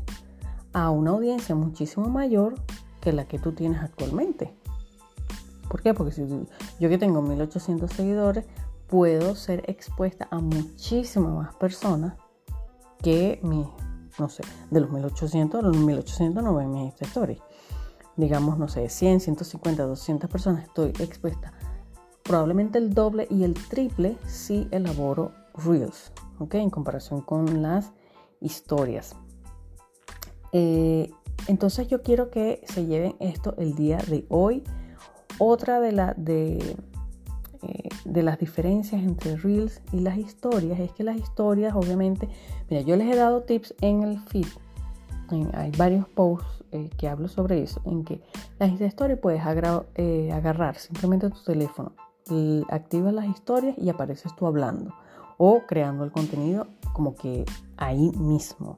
a 0.74 0.90
una 0.90 1.12
audiencia 1.12 1.54
muchísimo 1.54 2.08
mayor 2.08 2.56
que 3.02 3.14
la 3.14 3.26
que 3.26 3.38
tú 3.38 3.52
tienes 3.54 3.82
actualmente. 3.82 4.52
¿Por 5.70 5.82
qué? 5.82 5.94
Porque 5.94 6.12
si 6.12 6.28
yo 6.80 6.90
que 6.90 6.98
tengo 6.98 7.22
1800 7.22 7.92
seguidores, 7.92 8.46
puedo 8.88 9.36
ser 9.36 9.64
expuesta 9.68 10.28
a 10.32 10.40
muchísimas 10.40 11.32
más 11.32 11.56
personas 11.56 12.16
que 13.02 13.40
mi, 13.44 13.68
no 14.18 14.30
sé, 14.30 14.44
de 14.72 14.82
los 14.82 14.90
1800 14.92 15.60
a 15.60 15.68
los 15.68 15.78
1800 15.78 16.44
no 16.44 16.56
ven 16.56 16.72
mis 16.72 16.94
stories. 17.00 17.40
digamos, 18.16 18.58
no 18.58 18.68
sé, 18.68 18.90
100, 18.90 19.20
150, 19.20 19.84
200 19.84 20.30
personas, 20.30 20.64
estoy 20.64 20.90
expuesta 21.00 21.54
probablemente 22.24 22.78
el 22.78 22.94
doble 22.94 23.28
y 23.30 23.44
el 23.44 23.54
triple 23.54 24.18
si 24.26 24.68
elaboro 24.72 25.32
reels, 25.56 26.12
¿ok? 26.40 26.56
En 26.56 26.70
comparación 26.70 27.22
con 27.22 27.62
las 27.62 27.92
historias. 28.40 29.16
Eh, 30.52 31.12
entonces 31.48 31.88
yo 31.88 32.02
quiero 32.02 32.30
que 32.30 32.62
se 32.66 32.86
lleven 32.86 33.16
esto 33.20 33.56
el 33.58 33.76
día 33.76 33.98
de 33.98 34.26
hoy. 34.30 34.64
Otra 35.40 35.80
de, 35.80 35.90
eh, 37.62 37.90
de 38.06 38.24
las 38.24 38.40
diferencias 38.40 39.02
entre 39.02 39.36
reels 39.36 39.82
y 39.92 40.00
las 40.00 40.18
historias 40.18 40.80
es 40.80 40.92
que 40.92 41.04
las 41.04 41.18
historias, 41.18 41.74
obviamente, 41.76 42.30
mira, 42.70 42.84
yo 42.84 42.96
les 42.96 43.12
he 43.12 43.18
dado 43.18 43.42
tips 43.42 43.74
en 43.82 44.04
el 44.04 44.20
feed. 44.20 44.48
hay 45.54 45.72
varios 45.72 46.08
posts 46.10 46.64
eh, 46.72 46.90
que 46.98 47.08
hablo 47.10 47.28
sobre 47.28 47.64
eso, 47.64 47.82
en 47.86 48.04
que 48.04 48.22
las 48.60 48.72
historias 48.72 49.20
puedes 49.20 49.42
agarrar 49.42 50.78
simplemente 50.78 51.30
tu 51.30 51.44
teléfono, 51.44 51.94
activas 52.70 53.14
las 53.14 53.28
historias 53.28 53.78
y 53.78 53.90
apareces 53.90 54.36
tú 54.36 54.48
hablando 54.48 54.94
o 55.38 55.62
creando 55.68 56.04
el 56.04 56.12
contenido 56.12 56.68
como 56.94 57.16
que 57.16 57.46
ahí 57.78 58.12
mismo. 58.12 58.76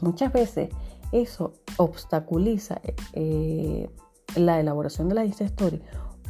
Muchas 0.00 0.32
veces 0.32 0.70
eso 1.12 1.52
obstaculiza 1.76 2.80
eh, 3.12 3.88
la 4.36 4.60
elaboración 4.60 5.08
de 5.08 5.14
la 5.14 5.24
Insta 5.24 5.46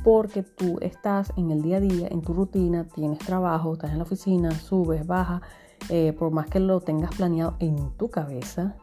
porque 0.05 0.43
tú 0.43 0.79
estás 0.81 1.33
en 1.37 1.51
el 1.53 1.63
día 1.63 1.77
a 1.77 1.81
día, 1.81 2.09
en 2.11 2.23
tu 2.23 2.35
rutina, 2.35 2.89
tienes 2.89 3.21
trabajo, 3.21 3.73
estás 3.73 3.93
en 3.93 3.99
la 3.99 4.05
oficina, 4.05 4.51
subes, 4.51 5.07
bajas, 5.07 5.43
eh, 5.89 6.13
por 6.13 6.33
más 6.33 6.49
que 6.49 6.59
lo 6.59 6.81
tengas 6.81 7.15
planeado 7.15 7.55
en 7.61 7.97
tu 7.97 8.11
cabeza, 8.11 8.77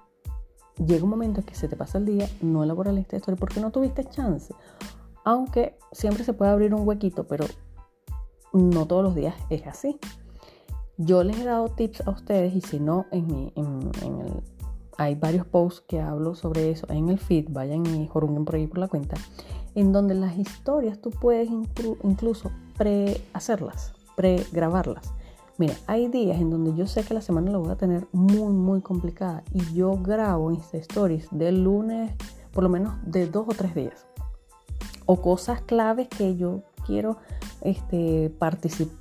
llega 0.77 1.03
un 1.03 1.09
momento 1.09 1.41
en 1.41 1.45
que 1.45 1.55
se 1.55 1.67
te 1.67 1.75
pasa 1.75 1.97
el 1.97 2.05
día, 2.05 2.29
no 2.41 2.63
elaboras 2.63 2.93
la 2.93 3.01
Insta 3.01 3.19
porque 3.35 3.59
no 3.59 3.69
tuviste 3.71 4.05
chance 4.05 4.53
aunque 5.23 5.77
siempre 5.91 6.23
se 6.23 6.33
puede 6.33 6.51
abrir 6.51 6.73
un 6.73 6.87
huequito, 6.87 7.27
pero 7.27 7.45
no 8.53 8.85
todos 8.87 9.03
los 9.03 9.15
días 9.15 9.35
es 9.49 9.65
así. 9.67 9.99
Yo 10.97 11.23
les 11.23 11.39
he 11.39 11.45
dado 11.45 11.69
tips 11.69 12.05
a 12.05 12.11
ustedes 12.11 12.53
y 12.55 12.61
si 12.61 12.79
no, 12.79 13.05
en, 13.11 13.51
hay 14.97 15.15
varios 15.15 15.45
posts 15.45 15.81
que 15.87 16.01
hablo 16.01 16.35
sobre 16.35 16.71
eso 16.71 16.87
en 16.89 17.09
el 17.09 17.19
feed, 17.19 17.47
vayan 17.51 17.85
y 17.85 18.07
jorungen 18.07 18.43
por 18.43 18.55
ahí 18.55 18.67
por 18.67 18.79
la 18.79 18.89
cuenta, 18.89 19.15
en 19.75 19.93
donde 19.93 20.13
las 20.13 20.37
historias 20.37 20.99
tú 20.99 21.09
puedes 21.11 21.49
incluso 22.03 22.51
pre-hacerlas, 22.77 23.93
pre-grabarlas. 24.17 25.13
Mira, 25.57 25.75
hay 25.87 26.07
días 26.07 26.39
en 26.39 26.49
donde 26.49 26.73
yo 26.75 26.87
sé 26.87 27.03
que 27.03 27.13
la 27.13 27.21
semana 27.21 27.51
la 27.51 27.57
voy 27.57 27.69
a 27.69 27.77
tener 27.77 28.07
muy, 28.11 28.53
muy 28.53 28.81
complicada 28.81 29.43
y 29.53 29.73
yo 29.73 29.97
grabo 29.97 30.51
Insta 30.51 30.77
Stories 30.77 31.27
de 31.31 31.51
lunes, 31.51 32.11
por 32.51 32.63
lo 32.63 32.69
menos 32.69 32.93
de 33.05 33.27
dos 33.27 33.45
o 33.47 33.53
tres 33.53 33.75
días 33.75 34.08
o 35.11 35.19
cosas 35.23 35.61
claves 35.61 36.07
que 36.07 36.35
yo 36.35 36.61
quiero 36.85 37.17
este, 37.61 38.31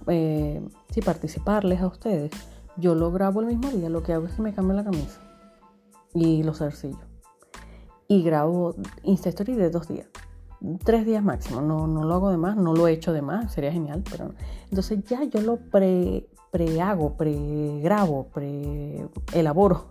eh, 0.06 0.68
participarles 1.04 1.82
a 1.82 1.86
ustedes, 1.86 2.30
yo 2.78 2.94
lo 2.94 3.12
grabo 3.12 3.40
el 3.40 3.46
mismo 3.46 3.68
día. 3.68 3.90
Lo 3.90 4.02
que 4.02 4.14
hago 4.14 4.24
es 4.24 4.32
que 4.32 4.40
me 4.40 4.54
cambio 4.54 4.74
la 4.74 4.84
camisa 4.84 5.20
y 6.14 6.42
los 6.44 6.60
zarcillos. 6.60 6.98
Y 8.08 8.22
grabo 8.22 8.74
Insta 9.02 9.28
Story 9.28 9.52
de 9.52 9.68
dos 9.68 9.86
días. 9.86 10.06
Tres 10.82 11.04
días 11.04 11.22
máximo. 11.22 11.60
No, 11.60 11.86
no 11.86 12.04
lo 12.04 12.14
hago 12.14 12.30
de 12.30 12.38
más, 12.38 12.56
no 12.56 12.72
lo 12.72 12.88
he 12.88 12.92
hecho 12.92 13.12
de 13.12 13.20
más, 13.20 13.52
sería 13.52 13.70
genial. 13.70 14.02
Pero 14.10 14.30
Entonces 14.70 15.04
ya 15.04 15.24
yo 15.24 15.42
lo 15.42 15.58
pre, 15.58 16.26
pre 16.50 16.80
hago, 16.80 17.18
pre 17.18 17.80
grabo, 17.82 18.28
pre 18.32 19.06
elaboro. 19.34 19.88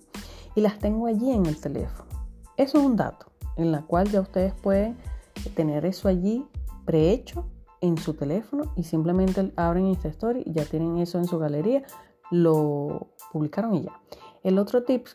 y 0.54 0.60
las 0.60 0.78
tengo 0.78 1.06
allí 1.06 1.30
en 1.30 1.46
el 1.46 1.58
teléfono. 1.58 2.10
Eso 2.58 2.76
es 2.76 2.84
un 2.84 2.96
dato 2.96 3.32
en 3.56 3.72
la 3.72 3.80
cual 3.80 4.10
ya 4.10 4.20
ustedes 4.20 4.52
pueden 4.52 4.98
tener 5.54 5.84
eso 5.86 6.08
allí 6.08 6.46
prehecho 6.84 7.46
en 7.80 7.98
su 7.98 8.14
teléfono 8.14 8.72
y 8.76 8.84
simplemente 8.84 9.52
abren 9.56 9.86
Insta 9.86 10.08
Story 10.08 10.42
y 10.46 10.52
ya 10.52 10.64
tienen 10.64 10.98
eso 10.98 11.18
en 11.18 11.26
su 11.26 11.38
galería, 11.38 11.82
lo 12.30 13.08
publicaron 13.32 13.74
y 13.74 13.82
ya. 13.82 14.00
El 14.42 14.58
otro 14.58 14.84
tip 14.84 15.06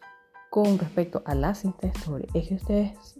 con 0.49 0.77
respecto 0.77 1.21
a 1.25 1.35
las 1.35 1.65
Insta 1.65 1.87
Story 1.87 2.27
es 2.33 2.47
que 2.47 2.55
ustedes 2.55 3.19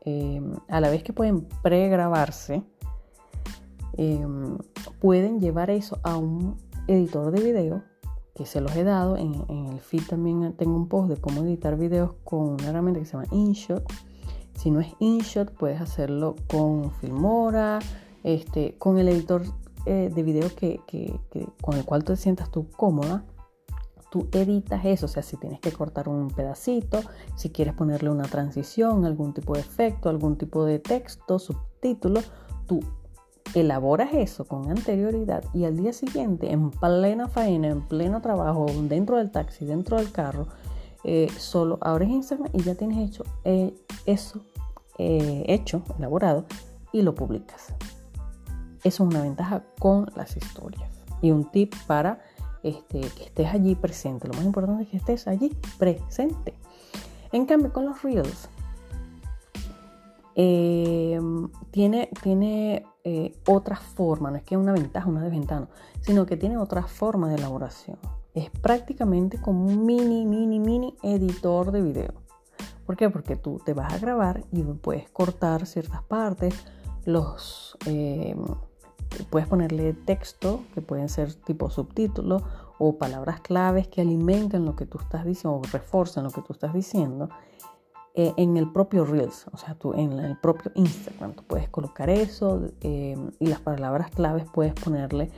em, 0.00 0.52
a 0.68 0.80
la 0.80 0.90
vez 0.90 1.02
que 1.02 1.12
pueden 1.12 1.46
pregrabarse, 1.62 2.64
em, 3.96 4.58
pueden 5.00 5.40
llevar 5.40 5.70
eso 5.70 5.98
a 6.02 6.16
un 6.16 6.56
editor 6.88 7.30
de 7.30 7.42
video 7.42 7.82
que 8.34 8.46
se 8.46 8.60
los 8.60 8.74
he 8.74 8.84
dado. 8.84 9.16
En, 9.16 9.44
en, 9.48 9.66
el 9.66 9.80
feed 9.80 10.02
también 10.08 10.54
tengo 10.54 10.74
un 10.76 10.88
post 10.88 11.10
de 11.10 11.20
cómo 11.20 11.42
editar 11.42 11.76
videos 11.76 12.14
con 12.24 12.50
una 12.50 12.68
herramienta 12.68 13.00
que 13.00 13.06
se 13.06 13.12
llama 13.12 13.26
InShot 13.30 13.84
si 14.58 14.72
no 14.72 14.80
es 14.80 14.88
InShot, 14.98 15.52
puedes 15.52 15.80
hacerlo 15.80 16.34
con 16.50 16.90
Filmora, 16.90 17.78
este, 18.24 18.74
con 18.76 18.98
el 18.98 19.08
editor 19.08 19.42
eh, 19.86 20.10
de 20.12 20.22
video 20.24 20.50
que, 20.54 20.80
con 21.62 21.76
el 21.76 21.84
cual 21.84 22.02
te 22.02 22.16
sientas 22.16 22.50
tú 22.50 22.68
cómoda. 22.76 23.24
Tú 24.10 24.26
editas 24.32 24.84
eso, 24.84 25.06
o 25.06 25.08
sea, 25.08 25.22
si 25.22 25.36
tienes 25.36 25.60
que 25.60 25.70
cortar 25.70 26.08
un 26.08 26.28
pedacito, 26.28 27.02
si 27.36 27.50
quieres 27.50 27.74
ponerle 27.74 28.10
una 28.10 28.24
transición, 28.24 29.04
algún 29.04 29.32
tipo 29.32 29.54
de 29.54 29.60
efecto, 29.60 30.08
algún 30.08 30.36
tipo 30.36 30.64
de 30.64 30.80
texto, 30.80 31.38
subtítulo, 31.38 32.20
tú 32.66 32.80
elaboras 33.54 34.12
eso 34.12 34.44
con 34.44 34.70
anterioridad 34.70 35.44
y 35.54 35.66
al 35.66 35.76
día 35.76 35.92
siguiente, 35.92 36.50
en 36.50 36.70
plena 36.70 37.28
faena, 37.28 37.68
en 37.68 37.82
pleno 37.86 38.20
trabajo, 38.22 38.66
dentro 38.82 39.18
del 39.18 39.30
taxi, 39.30 39.66
dentro 39.66 39.98
del 39.98 40.10
carro, 40.10 40.48
eh, 41.04 41.28
solo 41.38 41.78
abres 41.80 42.08
Instagram 42.08 42.50
y 42.52 42.62
ya 42.62 42.74
tienes 42.74 42.98
hecho 42.98 43.24
eh, 43.44 43.72
eso 44.04 44.40
eh, 44.98 45.44
hecho, 45.46 45.82
elaborado, 45.98 46.44
y 46.92 47.02
lo 47.02 47.14
publicas. 47.14 47.74
Eso 48.84 49.04
es 49.04 49.10
una 49.10 49.22
ventaja 49.22 49.64
con 49.78 50.06
las 50.16 50.36
historias. 50.36 50.90
Y 51.20 51.30
un 51.30 51.50
tip 51.50 51.74
para 51.86 52.20
este, 52.62 53.00
que 53.00 53.24
estés 53.24 53.48
allí 53.48 53.74
presente. 53.74 54.28
Lo 54.28 54.34
más 54.34 54.44
importante 54.44 54.84
es 54.84 54.88
que 54.88 54.96
estés 54.96 55.26
allí 55.26 55.56
presente. 55.78 56.54
En 57.32 57.46
cambio, 57.46 57.72
con 57.72 57.84
los 57.84 58.02
reels, 58.02 58.48
tiene, 60.34 62.08
tiene 62.22 62.86
otra 63.48 63.76
forma, 63.76 64.30
no 64.30 64.36
es 64.36 64.44
que 64.44 64.54
es 64.54 64.60
una 64.60 64.72
ventaja, 64.72 65.08
una 65.08 65.22
desventaja, 65.22 65.68
sino 66.00 66.26
que 66.26 66.36
tiene 66.36 66.56
otra 66.56 66.84
forma 66.84 67.28
de 67.28 67.34
elaboración 67.34 67.98
es 68.38 68.50
prácticamente 68.50 69.40
como 69.40 69.66
un 69.66 69.84
mini, 69.84 70.24
mini, 70.24 70.60
mini 70.60 70.94
editor 71.02 71.72
de 71.72 71.82
video. 71.82 72.27
¿Por 72.88 72.96
qué? 72.96 73.10
Porque 73.10 73.36
tú 73.36 73.60
te 73.62 73.74
vas 73.74 73.92
a 73.92 73.98
grabar 73.98 74.44
y 74.50 74.62
puedes 74.62 75.10
cortar 75.10 75.66
ciertas 75.66 76.02
partes, 76.04 76.54
los, 77.04 77.76
eh, 77.84 78.34
puedes 79.28 79.46
ponerle 79.46 79.92
texto 79.92 80.62
que 80.72 80.80
pueden 80.80 81.10
ser 81.10 81.34
tipo 81.34 81.68
subtítulos 81.68 82.42
o 82.78 82.96
palabras 82.96 83.42
claves 83.42 83.88
que 83.88 84.00
alimenten 84.00 84.64
lo 84.64 84.74
que 84.74 84.86
tú 84.86 84.96
estás 84.96 85.26
diciendo 85.26 85.58
o 85.58 85.62
refuerzan 85.70 86.24
lo 86.24 86.30
que 86.30 86.40
tú 86.40 86.54
estás 86.54 86.72
diciendo 86.72 87.28
eh, 88.14 88.32
en 88.38 88.56
el 88.56 88.72
propio 88.72 89.04
Reels, 89.04 89.48
o 89.52 89.58
sea, 89.58 89.74
tú 89.74 89.92
en 89.92 90.18
el 90.18 90.38
propio 90.38 90.72
Instagram, 90.74 91.34
tú 91.34 91.42
puedes 91.42 91.68
colocar 91.68 92.08
eso 92.08 92.70
eh, 92.80 93.18
y 93.38 93.48
las 93.48 93.60
palabras 93.60 94.10
claves 94.12 94.46
puedes 94.50 94.72
ponerle 94.72 95.30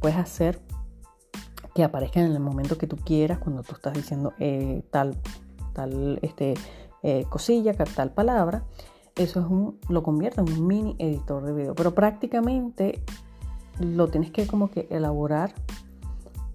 puedes 0.00 0.18
hacer 0.18 0.60
que 1.76 1.84
aparezcan 1.84 2.24
en 2.24 2.32
el 2.32 2.40
momento 2.40 2.76
que 2.76 2.88
tú 2.88 2.96
quieras, 2.96 3.38
cuando 3.38 3.62
tú 3.62 3.74
estás 3.74 3.92
diciendo 3.92 4.32
tal, 4.90 5.16
tal 5.74 6.18
este, 6.22 6.54
eh, 7.02 7.26
cosilla, 7.28 7.74
tal 7.74 8.12
palabra. 8.12 8.64
Eso 9.16 9.40
es 9.40 9.46
un, 9.46 9.78
lo 9.88 10.02
convierte 10.02 10.40
en 10.40 10.50
un 10.50 10.66
mini 10.66 10.96
editor 10.98 11.44
de 11.44 11.52
video. 11.52 11.74
Pero 11.74 11.94
prácticamente 11.94 13.02
lo 13.78 14.08
tienes 14.08 14.30
que 14.30 14.46
como 14.46 14.70
que 14.70 14.88
elaborar 14.90 15.54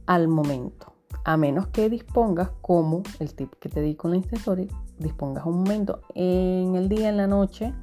al 0.07 0.27
momento. 0.27 0.93
A 1.23 1.37
menos 1.37 1.67
que 1.67 1.89
dispongas, 1.89 2.49
como 2.61 3.03
el 3.19 3.35
tip 3.35 3.53
que 3.59 3.69
te 3.69 3.81
di 3.81 3.95
con 3.95 4.11
la 4.11 4.17
Insta 4.17 4.37
Story, 4.37 4.67
dispongas 4.97 5.45
un 5.45 5.59
momento 5.59 6.01
en 6.15 6.75
el 6.75 6.89
día, 6.89 7.09
en 7.09 7.17
la 7.17 7.27
noche, 7.27 7.73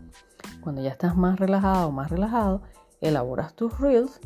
cuando 0.63 0.83
ya 0.83 0.91
estás 0.91 1.17
más 1.17 1.39
relajado, 1.39 1.93
más 1.93 2.11
relajado, 2.11 2.63
elaboras 3.01 3.55
tus 3.55 3.79
reels 3.79 4.21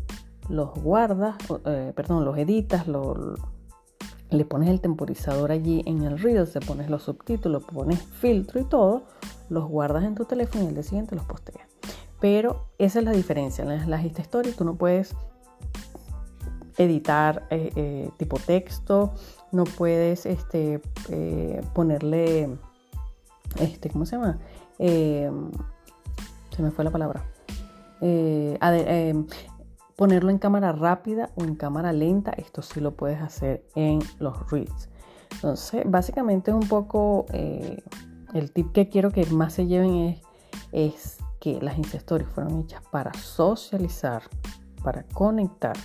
los 0.51 0.75
guardas, 0.75 1.37
eh, 1.65 1.93
perdón, 1.95 2.25
los 2.25 2.37
editas, 2.37 2.87
le 4.31 4.45
pones 4.45 4.69
el 4.69 4.81
temporizador 4.81 5.51
allí 5.53 5.83
en 5.87 6.03
el 6.03 6.19
reel, 6.19 6.47
se 6.47 6.61
pones 6.61 6.89
los 6.89 7.03
subtítulos, 7.03 7.65
pones 7.65 8.01
filtro 8.03 8.61
y 8.61 8.65
todo, 8.65 9.03
los 9.49 9.69
guardas 9.69 10.05
en 10.05 10.15
tu 10.15 10.25
teléfono 10.25 10.65
y 10.65 10.69
el 10.69 10.75
día 10.75 10.83
siguiente 10.83 11.17
los 11.17 11.25
posteas. 11.25 11.69
Pero 12.21 12.67
esa 12.79 13.01
es 13.01 13.05
la 13.05 13.13
diferencia. 13.13 13.65
En 13.65 13.91
las 13.91 14.05
Insta 14.05 14.23
Stories 14.23 14.57
tú 14.57 14.65
no 14.65 14.77
puedes 14.77 15.15
editar 16.77 17.47
eh, 17.51 17.73
eh, 17.75 18.11
tipo 18.17 18.39
texto, 18.39 19.13
no 19.53 19.65
puedes 19.65 20.27
este, 20.27 20.81
ponerle, 21.75 22.57
este, 23.59 23.91
¿cómo 23.91 24.07
se 24.07 24.17
llama? 24.17 24.39
se 24.79 26.63
me 26.63 26.71
fue 26.71 26.85
la 26.85 26.91
palabra 26.91 27.23
ponerlo 30.01 30.31
en 30.31 30.39
cámara 30.39 30.73
rápida 30.73 31.29
o 31.37 31.45
en 31.45 31.57
cámara 31.57 31.93
lenta. 31.93 32.31
Esto 32.31 32.63
sí 32.63 32.81
lo 32.81 32.93
puedes 32.97 33.21
hacer 33.21 33.67
en 33.75 33.99
los 34.19 34.51
reels. 34.51 34.89
Entonces, 35.31 35.83
básicamente 35.85 36.51
es 36.51 36.55
un 36.55 36.67
poco, 36.67 37.27
eh, 37.35 37.85
el 38.33 38.51
tip 38.51 38.73
que 38.73 38.89
quiero 38.89 39.11
que 39.11 39.27
más 39.27 39.53
se 39.53 39.67
lleven 39.67 39.97
es, 39.97 40.23
es 40.73 41.19
que 41.39 41.61
las 41.61 41.77
Insta 41.77 41.99
fueron 42.25 42.61
hechas 42.61 42.83
para 42.91 43.13
socializar, 43.13 44.23
para 44.83 45.03
conectar 45.03 45.77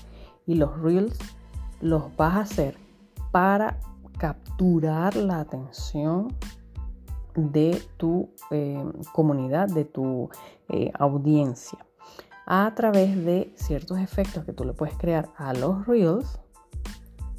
y 0.45 0.55
los 0.55 0.79
Reels 0.79 1.19
los 1.81 2.15
vas 2.15 2.35
a 2.35 2.39
hacer 2.39 2.77
para 3.33 3.81
capturar 4.17 5.17
la 5.17 5.41
atención 5.41 6.33
de 7.35 7.83
tu 7.97 8.29
eh, 8.49 8.81
comunidad, 9.11 9.67
de 9.67 9.83
tu 9.83 10.29
eh, 10.69 10.89
audiencia, 10.97 11.85
a 12.45 12.73
través 12.75 13.15
de 13.23 13.51
ciertos 13.55 13.99
efectos 13.99 14.45
que 14.45 14.53
tú 14.53 14.63
le 14.65 14.73
puedes 14.73 14.95
crear 14.97 15.29
a 15.37 15.53
los 15.53 15.85
Reels 15.87 16.39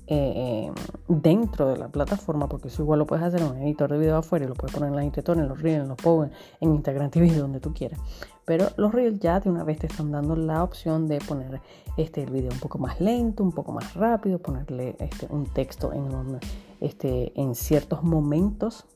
eh, 0.09 0.71
dentro 1.09 1.69
de 1.69 1.77
la 1.77 1.89
plataforma, 1.89 2.49
porque 2.49 2.69
eso 2.69 2.83
igual 2.83 3.01
lo 3.01 3.07
puedes 3.07 3.25
hacer 3.25 3.41
en 3.41 3.49
un 3.49 3.57
editor 3.59 3.91
de 3.91 3.99
video 3.99 4.17
afuera 4.17 4.45
y 4.45 4.49
lo 4.49 4.55
puedes 4.55 4.73
poner 4.73 4.91
en 4.91 4.97
la 4.97 5.05
editor, 5.05 5.37
en 5.37 5.49
los 5.49 5.61
Reels, 5.61 5.83
en 5.83 5.89
los 5.89 5.97
Power, 5.97 6.31
en 6.61 6.75
Instagram 6.75 7.11
TV, 7.11 7.35
donde 7.35 7.59
tú 7.59 7.75
quieras. 7.75 7.99
Pero 8.45 8.69
los 8.77 8.93
Reels 8.93 9.19
ya 9.19 9.41
de 9.41 9.51
una 9.51 9.65
vez 9.65 9.81
te 9.81 9.89
están 9.89 10.13
dando 10.13 10.37
la 10.37 10.63
opción 10.63 11.09
de 11.09 11.19
poner 11.19 11.61
este, 11.97 12.23
el 12.23 12.31
video 12.31 12.53
un 12.53 12.61
poco 12.61 12.79
más 12.79 13.01
lento, 13.01 13.43
un 13.43 13.51
poco 13.51 13.73
más 13.73 13.95
rápido, 13.95 14.39
ponerle 14.39 14.95
este, 15.01 15.27
un 15.29 15.47
texto 15.47 15.93
en, 15.93 16.39
este, 16.81 17.33
en 17.41 17.57
ciertos 17.57 18.05
momentos 18.05 18.87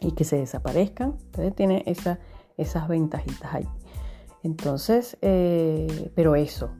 y 0.00 0.12
que 0.12 0.24
se 0.24 0.38
desaparezcan. 0.38 1.16
Entonces 1.26 1.54
tiene 1.54 1.82
esa, 1.84 2.18
esas 2.56 2.88
ventajitas 2.88 3.52
ahí. 3.52 3.68
Entonces, 4.42 5.16
eh, 5.20 6.10
pero 6.14 6.34
eso, 6.34 6.70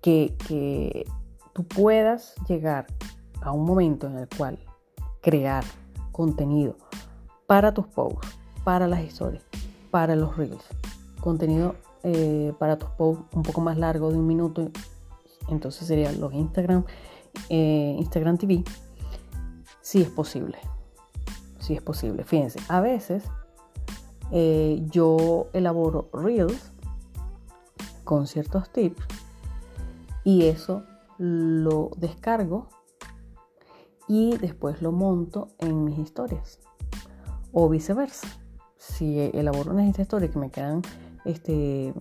que, 0.00 0.36
que 0.46 1.06
tú 1.52 1.64
puedas 1.64 2.34
llegar 2.48 2.86
a 3.42 3.52
un 3.52 3.64
momento 3.64 4.06
en 4.06 4.18
el 4.18 4.28
cual 4.28 4.58
crear 5.20 5.64
contenido 6.12 6.76
para 7.46 7.74
tus 7.74 7.86
posts, 7.86 8.28
para 8.64 8.86
las 8.86 9.02
historias, 9.02 9.44
para 9.90 10.14
los 10.14 10.36
reels, 10.36 10.64
contenido 11.20 11.74
eh, 12.02 12.52
para 12.58 12.78
tus 12.78 12.90
posts 12.90 13.24
un 13.34 13.42
poco 13.42 13.60
más 13.60 13.76
largo 13.76 14.10
de 14.10 14.18
un 14.18 14.26
minuto, 14.26 14.70
entonces 15.48 15.86
sería 15.86 16.12
los 16.12 16.32
Instagram, 16.32 16.84
eh, 17.48 17.96
Instagram 17.98 18.38
TV, 18.38 18.64
si 19.80 20.02
es 20.02 20.08
posible, 20.08 20.58
si 21.58 21.74
es 21.74 21.82
posible. 21.82 22.24
Fíjense, 22.24 22.60
a 22.68 22.80
veces 22.80 23.24
eh, 24.32 24.82
yo 24.90 25.48
elaboro 25.52 26.08
reels 26.12 26.72
con 28.04 28.26
ciertos 28.26 28.70
tips 28.70 29.02
y 30.24 30.46
eso 30.46 30.82
lo 31.18 31.90
descargo 31.96 32.68
y 34.08 34.36
después 34.38 34.82
lo 34.82 34.92
monto 34.92 35.48
en 35.58 35.84
mis 35.84 35.98
historias 35.98 36.58
o 37.52 37.68
viceversa. 37.68 38.26
Si 38.76 39.20
elaboro 39.20 39.72
unas 39.72 39.98
historias 39.98 40.32
que 40.32 40.38
me 40.38 40.50
quedan, 40.50 40.82
este, 41.24 41.94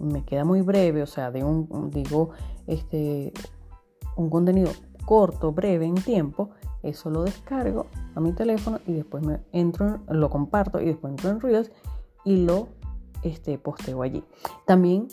me 0.00 0.24
queda 0.24 0.44
muy 0.44 0.62
breve, 0.62 1.02
o 1.02 1.06
sea, 1.06 1.30
de 1.30 1.44
un, 1.44 1.90
digo, 1.90 2.30
este, 2.66 3.32
un 4.16 4.28
contenido 4.30 4.70
corto, 5.04 5.52
breve 5.52 5.86
en 5.86 5.94
tiempo, 5.94 6.50
eso 6.82 7.10
lo 7.10 7.24
descargo 7.24 7.86
a 8.14 8.20
mi 8.20 8.32
teléfono 8.32 8.80
y 8.86 8.92
después 8.92 9.24
me 9.24 9.40
entro, 9.52 10.00
lo 10.08 10.30
comparto 10.30 10.80
y 10.80 10.86
después 10.86 11.12
entro 11.12 11.30
en 11.30 11.40
Reels 11.40 11.70
y 12.24 12.44
lo 12.44 12.68
este, 13.22 13.58
posteo 13.58 14.02
allí. 14.02 14.24
También 14.66 15.08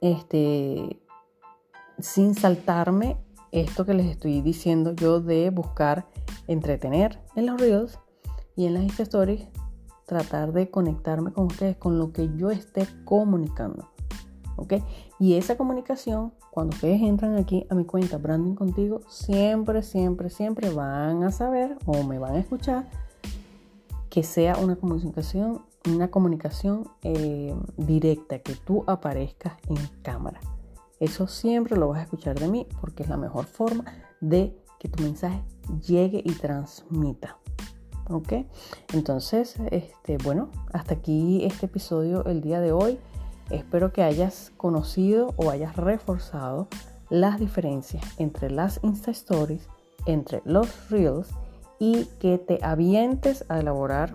este, 0.00 1.00
sin 1.98 2.34
saltarme 2.34 3.18
esto 3.52 3.84
que 3.86 3.94
les 3.94 4.06
estoy 4.06 4.40
diciendo 4.40 4.92
yo 4.92 5.20
de 5.20 5.50
buscar 5.50 6.06
entretener 6.46 7.20
en 7.34 7.46
los 7.46 7.60
reels 7.60 7.98
y 8.54 8.66
en 8.66 8.74
las 8.74 8.82
Insta 8.82 9.02
Stories, 9.02 9.48
tratar 10.06 10.52
de 10.52 10.70
conectarme 10.70 11.32
con 11.32 11.46
ustedes 11.46 11.76
con 11.76 11.98
lo 11.98 12.12
que 12.12 12.30
yo 12.36 12.50
esté 12.50 12.86
comunicando. 13.04 13.90
¿Ok? 14.56 14.74
Y 15.18 15.34
esa 15.34 15.56
comunicación, 15.56 16.32
cuando 16.50 16.74
ustedes 16.74 17.00
entran 17.00 17.36
aquí 17.36 17.66
a 17.70 17.74
mi 17.74 17.84
cuenta 17.84 18.18
Branding 18.18 18.54
Contigo, 18.54 19.00
siempre, 19.08 19.82
siempre, 19.82 20.28
siempre 20.28 20.70
van 20.70 21.22
a 21.22 21.32
saber 21.32 21.78
o 21.86 22.02
me 22.02 22.18
van 22.18 22.34
a 22.34 22.38
escuchar 22.38 22.86
que 24.10 24.22
sea 24.22 24.56
una 24.56 24.76
comunicación, 24.76 25.62
una 25.86 26.10
comunicación 26.10 26.88
eh, 27.02 27.54
directa, 27.76 28.38
que 28.38 28.54
tú 28.54 28.84
aparezcas 28.86 29.54
en 29.68 29.76
cámara. 30.02 30.40
Eso 31.00 31.26
siempre 31.26 31.76
lo 31.76 31.88
vas 31.88 32.00
a 32.00 32.02
escuchar 32.04 32.38
de 32.38 32.48
mí 32.48 32.66
porque 32.80 33.02
es 33.02 33.08
la 33.08 33.18
mejor 33.18 33.44
forma 33.44 33.84
de 34.20 34.56
que 34.78 34.88
tu 34.88 35.02
mensaje 35.02 35.42
llegue 35.86 36.22
y 36.24 36.32
transmita. 36.32 37.38
¿Ok? 38.08 38.32
Entonces, 38.94 39.56
este, 39.70 40.16
bueno, 40.18 40.50
hasta 40.72 40.94
aquí 40.94 41.44
este 41.44 41.66
episodio 41.66 42.24
el 42.24 42.40
día 42.40 42.60
de 42.60 42.72
hoy. 42.72 42.98
Espero 43.50 43.92
que 43.92 44.02
hayas 44.02 44.52
conocido 44.56 45.34
o 45.36 45.50
hayas 45.50 45.76
reforzado 45.76 46.68
las 47.08 47.38
diferencias 47.38 48.04
entre 48.18 48.50
las 48.50 48.80
Insta 48.82 49.10
Stories, 49.12 49.68
entre 50.06 50.42
los 50.44 50.90
Reels 50.90 51.28
y 51.78 52.06
que 52.18 52.38
te 52.38 52.58
avientes 52.62 53.44
a 53.48 53.60
elaborar 53.60 54.14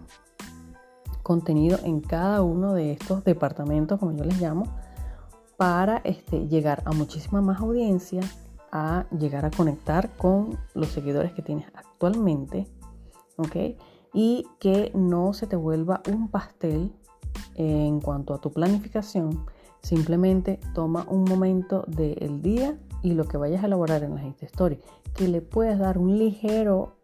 contenido 1.24 1.80
en 1.84 2.02
cada 2.02 2.41
uno 2.41 2.74
de 2.74 2.91
estos 2.91 3.24
departamentos, 3.24 4.00
como 4.00 4.12
yo 4.12 4.24
les 4.24 4.41
llamo, 4.41 4.65
para 5.56 5.98
este, 6.04 6.48
llegar 6.48 6.82
a 6.86 6.91
muchísima 6.91 7.41
más 7.41 7.62
audiencia, 7.62 8.22
a 8.72 9.06
llegar 9.12 9.46
a 9.46 9.52
conectar 9.52 10.10
con 10.17 10.58
los 10.74 10.89
seguidores 10.89 11.34
que 11.34 11.41
tienes 11.41 11.67
actualmente, 11.76 12.67
¿ok? 13.38 13.78
Y 14.13 14.48
que 14.60 14.91
no 14.96 15.34
se 15.34 15.48
te 15.48 15.56
vuelva 15.56 16.02
un 16.10 16.30
pastel 16.30 16.91
en 17.56 18.00
cuanto 18.02 18.34
a 18.34 18.42
tu 18.42 18.52
planificación. 18.52 19.46
Simplemente 19.82 20.60
toma 20.74 21.06
un 21.10 21.24
momento 21.24 21.84
del 21.88 22.42
día 22.42 22.78
y 23.02 23.14
lo 23.14 23.26
que 23.26 23.38
vayas 23.38 23.64
a 23.64 23.68
elaborar 23.68 24.04
en 24.04 24.16
la 24.16 24.24
Insta 24.24 24.46
Story, 24.46 24.80
que 25.16 25.28
le 25.28 25.42
puedas 25.42 25.80
dar 25.80 25.98
un 25.98 26.18
ligero 26.18 26.96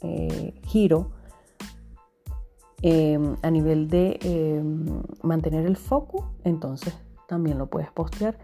eh, 0.00 0.58
giro 0.64 1.10
em, 2.80 3.36
a 3.42 3.50
nivel 3.50 3.88
de 3.88 4.18
em, 4.22 5.02
mantener 5.22 5.66
el 5.66 5.76
foco, 5.76 6.32
entonces 6.44 6.96
también 7.28 7.58
lo 7.58 7.66
puedes 7.66 7.90
postear 7.92 8.38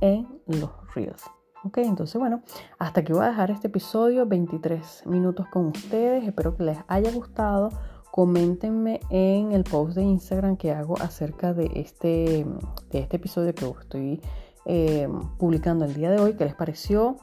en 0.00 0.26
los 0.46 0.70
Reels. 0.94 1.24
Ok, 1.64 1.78
entonces 1.78 2.18
bueno, 2.18 2.42
hasta 2.78 3.00
aquí 3.00 3.12
voy 3.12 3.24
a 3.24 3.28
dejar 3.28 3.52
este 3.52 3.68
episodio, 3.68 4.26
23 4.26 5.06
minutos 5.06 5.46
con 5.46 5.66
ustedes. 5.66 6.24
Espero 6.26 6.56
que 6.56 6.64
les 6.64 6.78
haya 6.88 7.12
gustado. 7.12 7.70
Coméntenme 8.12 9.00
en 9.08 9.52
el 9.52 9.64
post 9.64 9.96
de 9.96 10.02
Instagram 10.02 10.58
que 10.58 10.70
hago 10.70 11.00
acerca 11.00 11.54
de 11.54 11.70
este, 11.76 12.44
de 12.90 12.98
este 12.98 13.16
episodio 13.16 13.54
que 13.54 13.64
estoy 13.80 14.20
eh, 14.66 15.08
publicando 15.38 15.86
el 15.86 15.94
día 15.94 16.10
de 16.10 16.20
hoy. 16.20 16.34
¿Qué 16.34 16.44
les 16.44 16.54
pareció? 16.54 17.16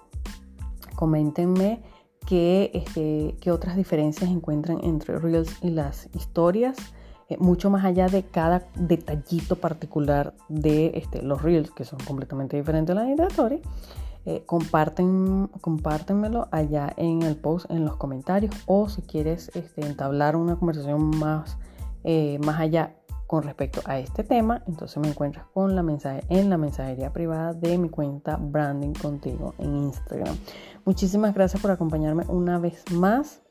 Coméntenme 0.95 1.84
qué, 2.25 2.71
este, 2.73 3.36
qué 3.39 3.52
otras 3.52 3.75
diferencias 3.75 4.32
encuentran 4.32 4.80
entre 4.82 5.19
Reels 5.19 5.63
y 5.63 5.69
las 5.69 6.10
historias. 6.15 6.75
Eh, 7.30 7.38
mucho 7.38 7.69
más 7.69 7.86
allá 7.86 8.08
de 8.08 8.23
cada 8.23 8.67
detallito 8.73 9.58
particular 9.58 10.34
de 10.47 10.93
este, 10.95 11.21
los 11.21 11.43
reels, 11.43 11.69
que 11.69 11.86
son 11.86 11.99
completamente 11.99 12.58
diferentes 12.58 12.97
a 12.97 13.04
las 13.04 13.15
de 13.15 13.62
eh, 14.25 14.43
comparten, 14.45 15.47
compártenmelo 15.62 16.47
allá 16.51 16.93
en 16.97 17.21
el 17.21 17.36
post, 17.36 17.69
en 17.71 17.86
los 17.86 17.95
comentarios, 17.95 18.53
o 18.65 18.89
si 18.89 19.01
quieres 19.01 19.51
este, 19.55 19.86
entablar 19.86 20.36
una 20.36 20.55
conversación 20.58 21.17
más, 21.17 21.58
eh, 22.03 22.38
más 22.45 22.60
allá 22.60 22.95
con 23.27 23.43
respecto 23.43 23.82
a 23.86 23.99
este 23.99 24.23
tema, 24.23 24.63
entonces 24.67 24.97
me 24.97 25.08
encuentras 25.08 25.45
con 25.53 25.75
la 25.75 25.84
mensaje, 25.84 26.23
en 26.29 26.49
la 26.49 26.58
mensajería 26.58 27.13
privada 27.13 27.53
de 27.53 27.77
mi 27.77 27.88
cuenta 27.88 28.38
Branding 28.38 28.93
Contigo 28.93 29.53
en 29.60 29.75
Instagram. 29.75 30.36
Muchísimas 30.84 31.36
gracias 31.36 31.62
por 31.62 31.69
acompañarme 31.69 32.25
una 32.27 32.58
vez 32.58 32.84
más. 32.91 33.41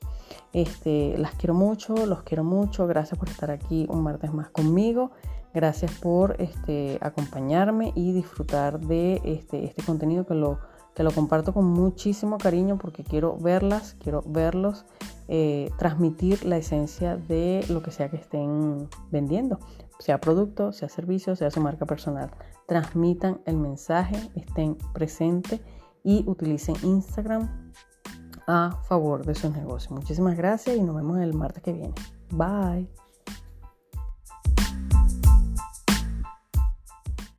Este, 0.53 1.17
las 1.19 1.35
quiero 1.35 1.55
mucho, 1.55 1.95
los 2.07 2.23
quiero 2.23 2.43
mucho. 2.43 2.87
Gracias 2.87 3.19
por 3.19 3.29
estar 3.29 3.51
aquí 3.51 3.87
un 3.89 4.03
martes 4.03 4.33
más 4.33 4.51
conmigo. 4.51 5.13
Gracias 5.55 5.93
por 6.01 6.41
este, 6.41 6.99
acompañarme 7.01 7.93
y 7.95 8.13
disfrutar 8.13 8.81
de 8.81 9.21
este, 9.25 9.65
este 9.65 9.83
contenido 9.83 10.27
que 10.27 10.35
lo, 10.35 10.59
lo 11.03 11.11
comparto 11.13 11.55
con 11.55 11.65
muchísimo 11.65 12.39
cariño 12.39 12.79
porque 12.79 13.05
quiero 13.05 13.37
verlas, 13.37 13.97
quiero 14.01 14.23
verlos, 14.27 14.85
eh, 15.29 15.71
transmitir 15.79 16.45
la 16.45 16.57
esencia 16.57 17.17
de 17.17 17.65
lo 17.69 17.83
que 17.83 17.91
sea 17.91 18.11
que 18.11 18.17
estén 18.17 18.89
vendiendo, 19.11 19.59
sea 19.99 20.21
producto, 20.21 20.73
sea 20.73 20.89
servicio, 20.89 21.37
sea 21.37 21.51
su 21.51 21.61
marca 21.61 21.87
personal. 21.87 22.31
Transmitan 22.67 23.41
el 23.47 23.57
mensaje, 23.57 24.17
estén 24.35 24.77
presentes 24.93 25.61
y 26.05 26.25
utilicen 26.27 26.77
Instagram 26.83 27.73
a 28.47 28.81
favor 28.89 29.25
de 29.25 29.35
sus 29.35 29.53
negocios. 29.53 29.91
Muchísimas 29.93 30.37
gracias 30.37 30.77
y 30.77 30.83
nos 30.83 30.97
vemos 30.97 31.19
el 31.19 31.35
martes 31.35 31.63
que 31.63 31.73
viene. 31.73 31.95
Bye. 32.31 33.08